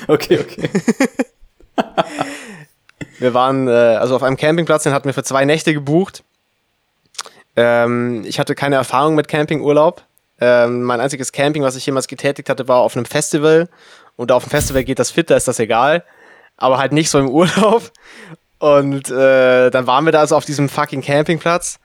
[0.08, 0.70] Okay, okay.
[3.20, 6.24] wir waren, äh, also auf einem Campingplatz, den hatten wir für zwei Nächte gebucht.
[7.56, 10.04] Ähm, ich hatte keine Erfahrung mit Campingurlaub.
[10.42, 13.70] Ähm, mein einziges Camping, was ich jemals getätigt hatte, war auf einem Festival.
[14.18, 16.04] Und auf dem Festival geht das fit, da ist das egal.
[16.58, 17.90] Aber halt nicht so im Urlaub.
[18.62, 21.80] Und äh, dann waren wir da also auf diesem fucking Campingplatz.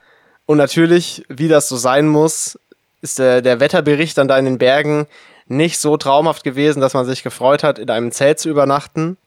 [0.45, 2.59] Und natürlich, wie das so sein muss,
[3.01, 5.07] ist der, der Wetterbericht dann da in den Bergen
[5.47, 9.17] nicht so traumhaft gewesen, dass man sich gefreut hat, in einem Zelt zu übernachten.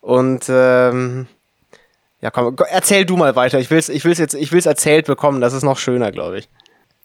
[0.00, 1.26] Und ähm,
[2.22, 3.58] ja, komm, erzähl du mal weiter.
[3.58, 5.42] Ich will's, ich will's jetzt, ich will's erzählt bekommen.
[5.42, 6.48] Das ist noch schöner, glaube ich.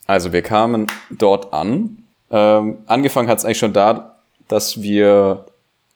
[0.07, 1.97] Also wir kamen dort an.
[2.31, 4.15] Ähm, angefangen hat es eigentlich schon da,
[4.47, 5.45] dass wir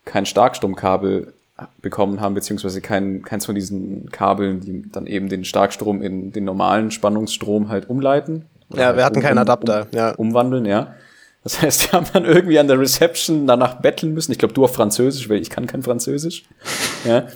[0.03, 1.33] kein Starkstromkabel
[1.81, 6.43] bekommen haben, beziehungsweise kein, keins von diesen Kabeln, die dann eben den Starkstrom in den
[6.43, 8.45] normalen Spannungsstrom halt umleiten.
[8.73, 10.11] Ja, halt wir hatten um, keinen Adapter, um, ja.
[10.11, 10.95] Umwandeln, ja.
[11.43, 14.31] Das heißt, wir haben dann irgendwie an der Reception danach betteln müssen.
[14.31, 16.43] Ich glaube, du auf Französisch, weil ich kann kein Französisch.
[17.05, 17.27] Ja.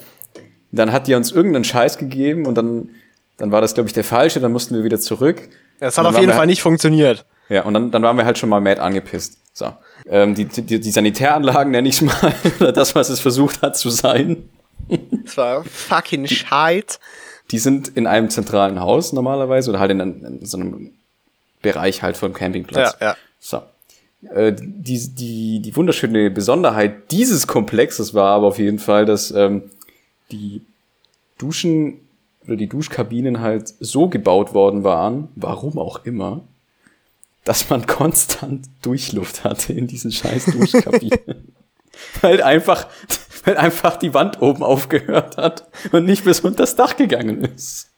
[0.72, 2.90] Dann hat die uns irgendeinen Scheiß gegeben und dann,
[3.38, 5.50] dann war das, glaube ich, der falsche, dann mussten wir wieder zurück.
[5.80, 7.26] Das hat auf jeden Fall halt, nicht funktioniert.
[7.50, 9.40] Ja, und dann, dann waren wir halt schon mal mad angepisst.
[9.54, 9.74] So.
[10.08, 13.90] Ähm, die, die, die Sanitäranlagen nenne ich mal, oder das, was es versucht hat zu
[13.90, 14.50] sein.
[15.24, 17.00] Das war fucking Scheit.
[17.52, 20.92] Die sind in einem zentralen Haus normalerweise oder halt in, in so einem
[21.62, 22.98] Bereich halt vom Campingplatz.
[23.00, 23.18] Ja, ja.
[23.40, 23.62] So.
[24.34, 29.64] Äh, die, die, die wunderschöne Besonderheit dieses Komplexes war aber auf jeden Fall, dass ähm,
[30.32, 30.62] die
[31.38, 32.00] Duschen
[32.46, 36.42] oder die Duschkabinen halt so gebaut worden waren, warum auch immer,
[37.44, 41.54] dass man konstant Durchluft hatte in diesen scheiß Duschkabinen.
[42.22, 42.88] weil einfach,
[43.44, 47.90] weil einfach die Wand oben aufgehört hat und nicht bis unter das Dach gegangen ist.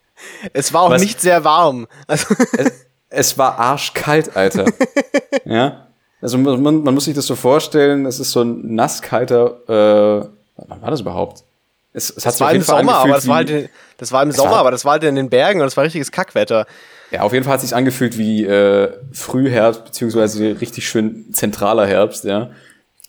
[0.53, 1.87] Es war auch Was, nicht sehr warm.
[2.07, 2.71] Also es,
[3.09, 4.65] es war arschkalt, Alter.
[5.45, 5.87] ja.
[6.21, 10.27] Also man, man muss sich das so vorstellen, es ist so ein nasskalter, äh,
[10.67, 11.43] wann war das überhaupt?
[11.91, 14.51] Es, es hat das war im Sommer, aber das war halt, das war im Sommer,
[14.51, 16.65] war, aber das war halt in den Bergen und es war richtiges Kackwetter.
[17.13, 22.23] Ja, auf jeden Fall hat sich angefühlt wie äh, Frühherbst, beziehungsweise richtig schön zentraler Herbst,
[22.23, 22.49] ja.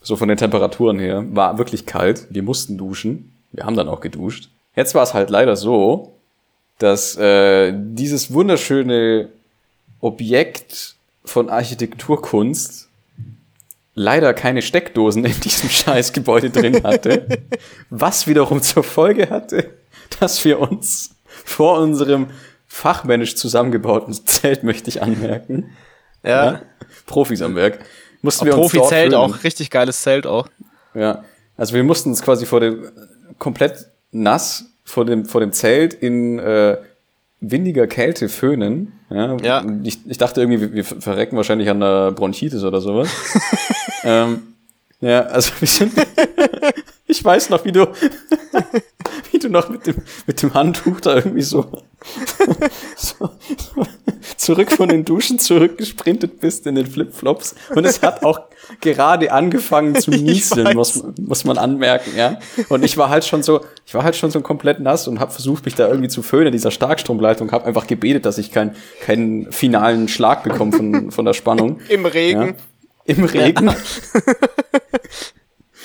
[0.02, 1.24] So von den Temperaturen her.
[1.30, 2.26] War wirklich kalt.
[2.28, 3.32] Wir mussten duschen.
[3.50, 4.50] Wir haben dann auch geduscht.
[4.76, 6.12] Jetzt war es halt leider so,
[6.78, 9.30] dass äh, dieses wunderschöne
[10.00, 12.90] Objekt von Architekturkunst
[13.94, 17.26] leider keine Steckdosen in diesem Scheißgebäude drin hatte,
[17.88, 19.70] was wiederum zur Folge hatte,
[20.20, 21.14] dass wir uns
[21.46, 22.26] vor unserem
[22.74, 25.70] fachmännisch zusammengebauten Zelt, möchte ich anmerken,
[26.22, 26.62] ja, ja
[27.06, 27.78] Profis am Werk,
[28.20, 30.48] mussten wir uns Profi-Zelt auch, richtig geiles Zelt auch.
[30.94, 31.24] Ja,
[31.56, 32.90] also wir mussten uns quasi vor dem
[33.38, 36.76] komplett nass vor dem vor dem Zelt in äh,
[37.40, 38.92] windiger Kälte föhnen.
[39.10, 39.64] Ja, ja.
[39.82, 43.08] Ich, ich dachte irgendwie, wir, wir verrecken wahrscheinlich an der Bronchitis oder sowas.
[44.04, 44.54] ähm,
[45.00, 45.92] ja, also wir sind.
[47.06, 47.86] ich weiß noch, wie du,
[49.44, 51.66] du noch mit dem, mit dem Handtuch da irgendwie so,
[52.96, 53.30] so,
[53.76, 53.86] so
[54.36, 57.54] zurück von den Duschen zurückgesprintet bist in den Flipflops.
[57.74, 58.40] Und es hat auch
[58.80, 62.38] gerade angefangen zu nieseln, muss, muss man anmerken, ja.
[62.68, 65.32] Und ich war halt schon so, ich war halt schon so komplett nass und habe
[65.32, 68.74] versucht, mich da irgendwie zu föhnen in dieser Starkstromleitung, habe einfach gebetet, dass ich keinen
[69.00, 71.80] keinen finalen Schlag bekomme von, von der Spannung.
[71.88, 72.48] Im Regen.
[72.48, 72.54] Ja.
[73.06, 73.66] Im Regen.
[73.66, 73.76] Ja.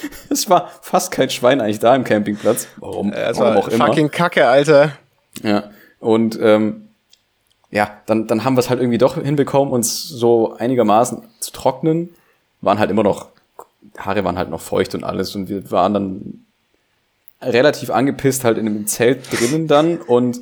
[0.30, 2.68] es war fast kein Schwein eigentlich da im Campingplatz.
[2.78, 3.14] Warum?
[3.14, 3.88] Äh, Warum auch immer.
[3.88, 4.94] Fucking Kacke, Alter.
[5.44, 5.70] Ja.
[6.00, 6.90] Und ähm,
[7.72, 12.10] ja, dann, dann haben wir es halt irgendwie doch hinbekommen, uns so einigermaßen zu trocknen.
[12.62, 13.30] Waren halt immer noch,
[13.98, 16.46] Haare waren halt noch feucht und alles und wir waren dann
[17.42, 20.42] relativ angepisst halt in dem Zelt drinnen dann und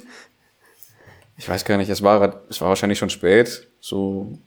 [1.37, 4.39] ich weiß gar nicht, es war, es war wahrscheinlich schon spät, so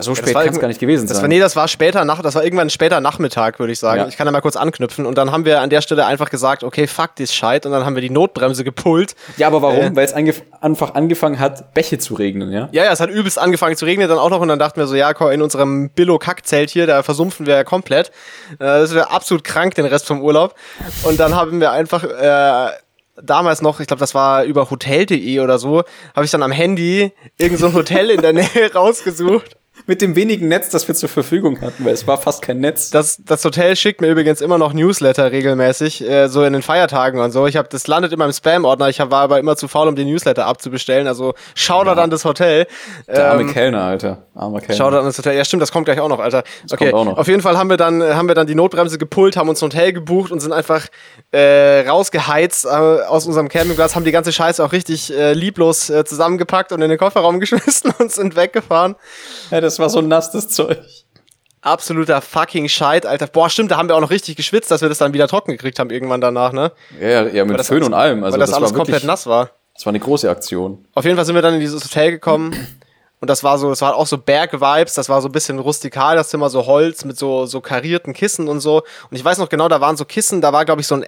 [0.00, 1.22] so spät ja, kann es gar nicht gewesen das sein.
[1.22, 4.00] War, nee, das war später nach, das war irgendwann später Nachmittag, würde ich sagen.
[4.00, 4.08] Ja.
[4.08, 5.06] Ich kann da mal kurz anknüpfen.
[5.06, 7.64] Und dann haben wir an der Stelle einfach gesagt, okay, fuck this Scheiß.
[7.66, 9.14] Und dann haben wir die Notbremse gepullt.
[9.36, 9.78] Ja, aber warum?
[9.78, 12.68] Äh, Weil es angef einfach angefangen hat, Bäche zu regnen, ja?
[12.72, 14.40] Ja, ja, es hat übelst angefangen zu regnen dann auch noch.
[14.40, 17.64] Und dann dachten wir so, ja, komm, in unserem Billo-Kackzelt hier, da versumpfen wir ja
[17.64, 18.08] komplett.
[18.52, 20.54] Äh, das wäre absolut krank, den Rest vom Urlaub.
[21.04, 22.70] Und dann haben wir einfach, äh,
[23.22, 25.84] damals noch, ich glaube, das war über hotel.de oder so,
[26.14, 30.16] habe ich dann am Handy irgend so ein Hotel in der Nähe rausgesucht mit dem
[30.16, 32.90] wenigen Netz, das wir zur Verfügung hatten, weil es war fast kein Netz.
[32.90, 37.20] Das, das Hotel schickt mir übrigens immer noch Newsletter regelmäßig, äh, so in den Feiertagen
[37.20, 37.46] und so.
[37.46, 38.88] Ich habe das landet immer im Spam-Ordner.
[38.88, 41.06] Ich hab, war aber immer zu faul, um den Newsletter abzubestellen.
[41.06, 42.02] Also Shoutout ja.
[42.02, 42.66] an das Hotel.
[43.06, 44.24] Der arme ähm, Kellner, Alter.
[44.34, 44.76] Armer Kellner.
[44.76, 45.36] Shoutout an das Hotel.
[45.36, 46.42] Ja, stimmt, das kommt gleich auch noch, Alter.
[46.62, 46.92] Das okay.
[46.92, 47.18] Auch noch.
[47.18, 49.66] Auf jeden Fall haben wir dann haben wir dann die Notbremse gepullt, haben uns ein
[49.66, 50.86] Hotel gebucht und sind einfach
[51.30, 56.04] äh, rausgeheizt äh, aus unserem Campingplatz, haben die ganze Scheiße auch richtig äh, lieblos äh,
[56.04, 58.96] zusammengepackt und in den Kofferraum geschmissen und sind weggefahren.
[59.50, 60.78] Ja, das war so nass, das Zeug.
[61.60, 63.26] Absoluter fucking Scheit, Alter.
[63.26, 65.50] Boah, stimmt, da haben wir auch noch richtig geschwitzt, dass wir das dann wieder trocken
[65.50, 66.72] gekriegt haben irgendwann danach, ne?
[67.00, 68.22] Ja, ja, mit Föhn und allem.
[68.22, 69.50] Also weil das, das alles komplett nass war.
[69.74, 70.86] Das war eine große Aktion.
[70.94, 72.54] Auf jeden Fall sind wir dann in dieses Hotel gekommen.
[73.18, 76.16] Und das war so, das war auch so Berg-Vibes, das war so ein bisschen rustikal,
[76.16, 78.82] das Zimmer so Holz mit so, so karierten Kissen und so.
[79.10, 81.06] Und ich weiß noch genau, da waren so Kissen, da war, glaube ich, so ein,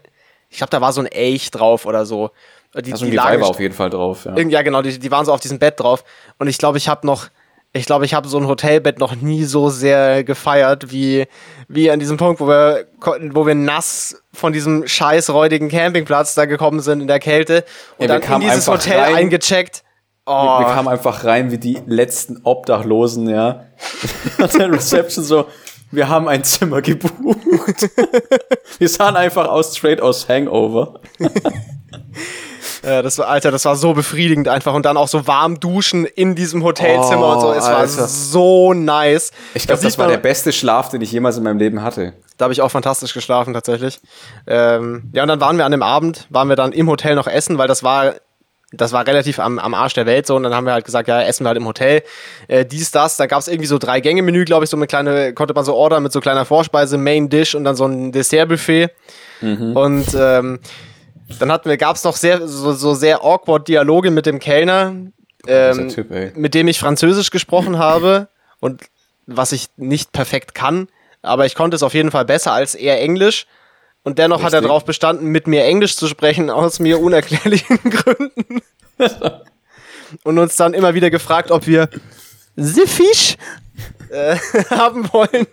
[0.48, 2.30] ich glaube, da war so ein Elch drauf oder so.
[2.74, 4.38] Die, also die, die war auf jeden Fall drauf, ja.
[4.38, 6.02] Ja, genau, die, die waren so auf diesem Bett drauf.
[6.38, 7.28] Und ich glaube, ich habe noch,
[7.72, 11.26] ich glaube, ich habe so ein Hotelbett noch nie so sehr gefeiert wie,
[11.68, 12.86] wie an diesem Punkt, wo wir,
[13.32, 17.64] wo wir nass von diesem scheiß räudigen Campingplatz da gekommen sind in der Kälte
[17.98, 19.84] und ja, dann in dieses Hotel rein, eingecheckt.
[20.24, 20.32] Oh.
[20.32, 23.66] Wir, wir, kamen einfach rein wie die letzten Obdachlosen, ja.
[24.38, 25.46] An der Reception so,
[25.90, 27.90] wir haben ein Zimmer gebucht.
[28.78, 31.00] wir sahen einfach aus straight aus Hangover.
[32.84, 34.74] Ja, das war, Alter, das war so befriedigend einfach.
[34.74, 37.52] Und dann auch so warm duschen in diesem Hotelzimmer oh, und so.
[37.52, 37.78] Es Alter.
[37.78, 39.32] war so nice.
[39.54, 42.14] Ich glaube, das, das war der beste Schlaf, den ich jemals in meinem Leben hatte.
[42.36, 44.00] Da habe ich auch fantastisch geschlafen, tatsächlich.
[44.46, 47.26] Ähm, ja, und dann waren wir an dem Abend, waren wir dann im Hotel noch
[47.26, 48.14] essen, weil das war
[48.72, 51.08] das war relativ am, am Arsch der Welt so und dann haben wir halt gesagt,
[51.08, 52.02] ja, essen wir halt im Hotel.
[52.48, 55.32] Äh, dies, das, da gab es irgendwie so drei Gänge-Menü, glaube ich, so eine kleine,
[55.32, 58.90] konnte man so ordern mit so kleiner Vorspeise, Main Dish und dann so ein Dessertbuffet.
[59.40, 59.74] Mhm.
[59.74, 60.58] Und ähm,
[61.38, 64.94] dann hatten wir, gab es noch sehr, so, so sehr awkward Dialoge mit dem Kellner,
[65.46, 68.28] ähm, typ, mit dem ich Französisch gesprochen habe
[68.60, 68.82] und
[69.26, 70.88] was ich nicht perfekt kann,
[71.22, 73.46] aber ich konnte es auf jeden Fall besser als er Englisch.
[74.04, 74.46] Und dennoch Richtig.
[74.46, 78.62] hat er darauf bestanden, mit mir Englisch zu sprechen, aus mir unerklärlichen Gründen.
[80.22, 81.90] und uns dann immer wieder gefragt, ob wir
[82.56, 83.36] The Fish
[84.08, 84.36] äh,
[84.70, 85.46] haben wollen.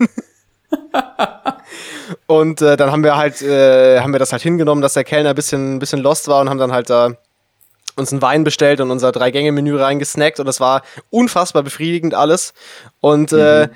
[2.27, 5.29] und äh, dann haben wir halt, äh, haben wir das halt hingenommen, dass der Kellner
[5.29, 7.11] ein bisschen, ein bisschen lost war und haben dann halt da
[7.95, 12.53] uns einen Wein bestellt und unser Drei-Gänge-Menü reingesnackt und das war unfassbar befriedigend alles.
[12.99, 13.71] Und äh, mhm.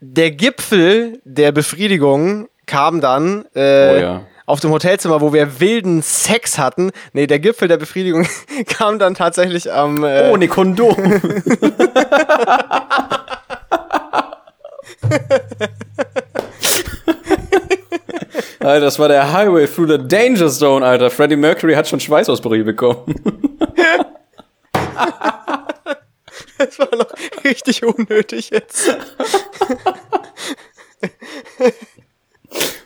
[0.00, 4.20] der Gipfel der Befriedigung kam dann äh, oh, ja.
[4.46, 6.92] auf dem Hotelzimmer, wo wir wilden Sex hatten.
[7.12, 8.28] Nee, der Gipfel der Befriedigung
[8.66, 10.04] kam dann tatsächlich am.
[10.04, 10.96] Äh, Ohne Kondom.
[18.60, 21.10] Alter, das war der Highway through the Danger Zone, Alter.
[21.10, 23.14] Freddie Mercury hat schon Schweißausbrüche bekommen.
[26.58, 27.10] das war noch
[27.44, 28.94] richtig unnötig jetzt.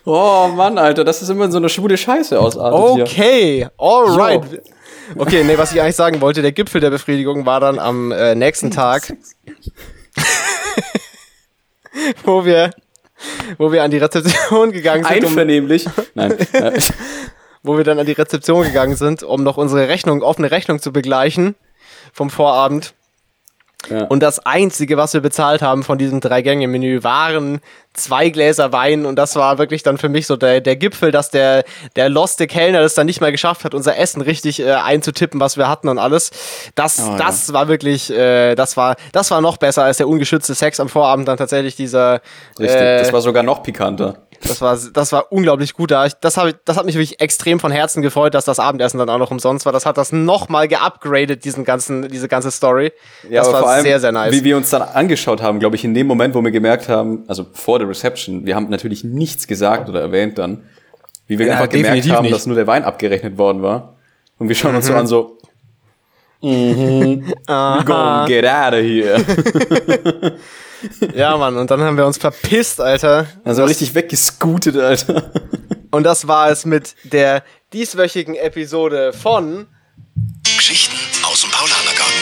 [0.05, 3.71] oh Mann, Alter, das ist immer so eine schwule Scheiße ausartet Okay, hier.
[3.77, 4.43] alright.
[4.49, 4.57] So.
[5.17, 8.33] Okay, nee, was ich eigentlich sagen wollte, der Gipfel der Befriedigung war dann am äh,
[8.33, 9.13] nächsten Tag,
[12.23, 12.71] wo wir
[13.57, 15.25] wo wir an die Rezeption gegangen sind.
[15.25, 15.85] Einvernehmlich.
[15.85, 16.37] Um, Nein.
[17.63, 20.91] wo wir dann an die Rezeption gegangen sind, um noch unsere Rechnung, offene Rechnung zu
[20.91, 21.55] begleichen
[22.13, 22.93] vom Vorabend.
[23.89, 24.05] Ja.
[24.05, 27.61] Und das Einzige, was wir bezahlt haben von diesem Drei-Gänge-Menü, waren
[27.93, 29.05] zwei Gläser Wein.
[29.05, 31.63] Und das war wirklich dann für mich so der, der Gipfel, dass der,
[31.95, 35.57] der loste Kellner das dann nicht mal geschafft hat, unser Essen richtig äh, einzutippen, was
[35.57, 36.31] wir hatten und alles.
[36.75, 37.53] Das, oh, das ja.
[37.53, 41.27] war wirklich, äh, das war, das war noch besser als der ungeschützte Sex am Vorabend
[41.27, 42.21] dann tatsächlich dieser.
[42.59, 44.17] Richtig, äh, das war sogar noch pikanter.
[44.41, 45.91] Das war, das war unglaublich gut.
[45.91, 49.17] Das, hab, das hat mich wirklich extrem von Herzen gefreut, dass das Abendessen dann auch
[49.17, 49.73] noch umsonst war.
[49.73, 52.91] Das hat das nochmal geupgradet, diesen ganzen, diese ganze Story.
[53.29, 54.33] Ja, das war vor allem, sehr, sehr nice.
[54.33, 57.23] Wie wir uns dann angeschaut haben, glaube ich, in dem Moment, wo wir gemerkt haben,
[57.27, 60.63] also vor der Reception, wir haben natürlich nichts gesagt oder erwähnt dann,
[61.27, 62.35] wie wir ja, einfach gemerkt haben, nicht.
[62.35, 63.95] dass nur der Wein abgerechnet worden war.
[64.37, 64.77] Und wir schauen mhm.
[64.77, 65.37] uns so an, so,
[66.41, 69.21] mhm, go get out of here.
[71.15, 73.27] ja, Mann, und dann haben wir uns verpisst, Alter.
[73.43, 75.31] Also richtig weggescootet, Alter.
[75.91, 79.67] Und das war es mit der dieswöchigen Episode von
[80.43, 82.13] Geschichten aus dem Paulanergarten.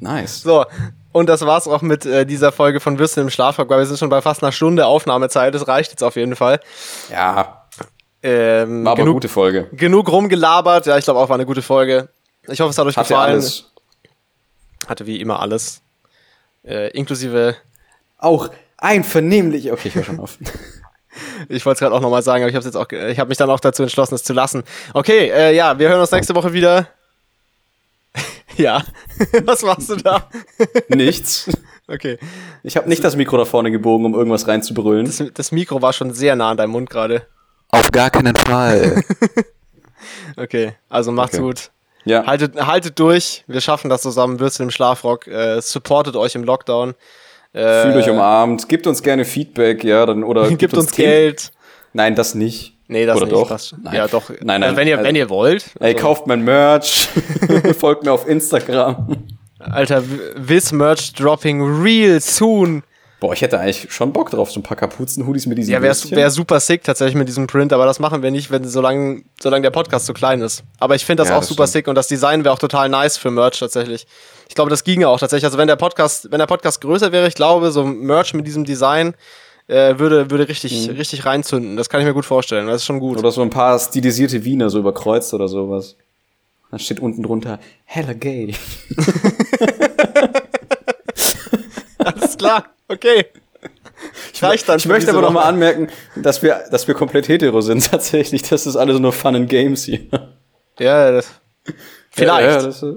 [0.00, 0.42] Nice.
[0.42, 0.66] So,
[1.12, 3.98] Und das war's auch mit äh, dieser Folge von Würstchen im Schlafrock, weil wir sind
[3.98, 5.54] schon bei fast einer Stunde Aufnahmezeit.
[5.54, 6.60] Das reicht jetzt auf jeden Fall.
[7.10, 7.66] Ja.
[8.22, 9.68] Ähm, war aber genug, eine gute Folge.
[9.72, 10.84] Genug rumgelabert.
[10.86, 12.10] Ja, ich glaube auch, war eine gute Folge.
[12.48, 13.32] Ich hoffe, es hat euch Hatte gefallen.
[13.32, 13.72] Alles.
[14.86, 15.80] Hatte wie immer alles.
[16.64, 17.56] Äh, inklusive.
[18.18, 19.72] Auch einvernehmlich.
[19.72, 20.38] Okay, ich höre schon auf.
[21.48, 23.38] ich wollte es gerade auch nochmal sagen, aber ich habe jetzt auch, ich habe mich
[23.38, 24.62] dann auch dazu entschlossen, es zu lassen.
[24.94, 26.88] Okay, äh, ja, wir hören uns nächste Woche wieder.
[28.56, 28.82] ja.
[29.44, 30.28] Was machst du da?
[30.88, 31.50] Nichts.
[31.86, 32.18] Okay.
[32.62, 35.06] Ich habe nicht das Mikro da vorne gebogen, um irgendwas reinzubrüllen.
[35.06, 37.26] Das, das Mikro war schon sehr nah an deinem Mund gerade.
[37.68, 39.02] Auf gar keinen Fall.
[40.36, 41.42] okay, also macht's Okay.
[41.44, 41.70] gut.
[42.04, 42.26] Ja.
[42.26, 43.44] Haltet, haltet durch.
[43.46, 44.40] Wir schaffen das zusammen.
[44.40, 45.26] Würstchen im Schlafrock.
[45.26, 46.94] Äh, supportet euch im Lockdown.
[47.52, 48.68] Äh, Fühlt euch umarmt.
[48.68, 51.50] Gebt uns gerne Feedback, ja, dann oder Gibt uns Themen- Geld.
[51.92, 52.76] Nein, das nicht.
[52.86, 53.36] Nee, das Oder nicht.
[53.36, 53.48] doch?
[53.48, 53.94] Das, Nein.
[53.94, 54.30] Ja, doch.
[54.40, 54.74] Nein, nein.
[54.74, 55.64] Äh, wenn, ihr, Also- wenn ihr wollt.
[55.80, 57.08] Ey, Also, kauft mein Merch.
[57.78, 59.16] Folgt mir auf Instagram.
[59.58, 60.02] Alter,
[60.46, 62.82] this merch dropping real soon.
[63.20, 65.94] Boah, ich hätte eigentlich schon Bock drauf, so ein paar Kapuzen-Hoodies mit diesen Ja, wäre
[66.10, 69.62] wär super sick tatsächlich mit diesem Print, aber das machen wir nicht, wenn solange solange
[69.62, 70.64] der Podcast so klein ist.
[70.78, 71.72] Aber ich finde das Ja, auch das super stimmt.
[71.84, 74.06] sick und das Design wäre auch total nice für Merch tatsächlich.
[74.48, 75.44] Ich glaube, das ginge auch tatsächlich.
[75.44, 78.64] Also wenn der Podcast, wenn der Podcast größer wäre, ich glaube, so Merch mit diesem
[78.64, 79.14] Design
[79.68, 81.76] äh, würde, würde richtig, richtig reinzünden.
[81.76, 82.66] Das kann ich mir gut vorstellen.
[82.68, 83.12] Das ist schon gut.
[83.12, 83.18] Mhm.
[83.18, 85.94] Oder so ein paar stilisierte Wiener so überkreuzt oder sowas.
[86.70, 88.54] Dann steht unten drunter, hella gay.
[92.40, 93.26] Klar, okay.
[94.40, 95.48] Reicht dann Ich möchte aber noch mal Woche.
[95.48, 98.42] anmerken, dass wir, dass wir komplett hetero sind tatsächlich.
[98.42, 100.00] Das ist alles nur Fun and Games hier.
[100.78, 101.30] Ja, das,
[102.10, 102.46] vielleicht.
[102.48, 102.94] Ja, ja, das ist,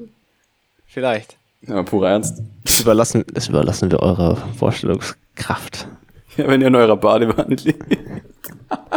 [0.88, 1.36] vielleicht.
[1.68, 2.42] ja pure Ernst.
[2.64, 5.88] Das überlassen, das überlassen wir eurer Vorstellungskraft.
[6.38, 7.84] Ja, wenn ihr in eurer Badewanne liegt.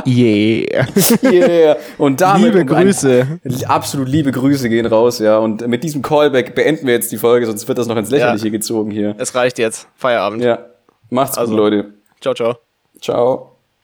[0.06, 0.86] Yeah.
[1.22, 1.76] Yeah.
[1.98, 3.26] Und damit Liebe um ein- Grüße.
[3.66, 5.38] absolut liebe Grüße gehen raus, ja.
[5.38, 8.46] Und mit diesem Callback beenden wir jetzt die Folge, sonst wird das noch ins Lächerliche
[8.46, 8.50] Ja.
[8.52, 9.14] gezogen hier.
[9.18, 9.88] Es reicht jetzt.
[9.96, 10.42] Feierabend.
[10.42, 10.66] Ja.
[11.10, 11.52] Macht's Also.
[11.52, 11.94] gut, Leute.
[12.20, 12.56] Ciao, ciao.
[13.00, 13.55] Ciao.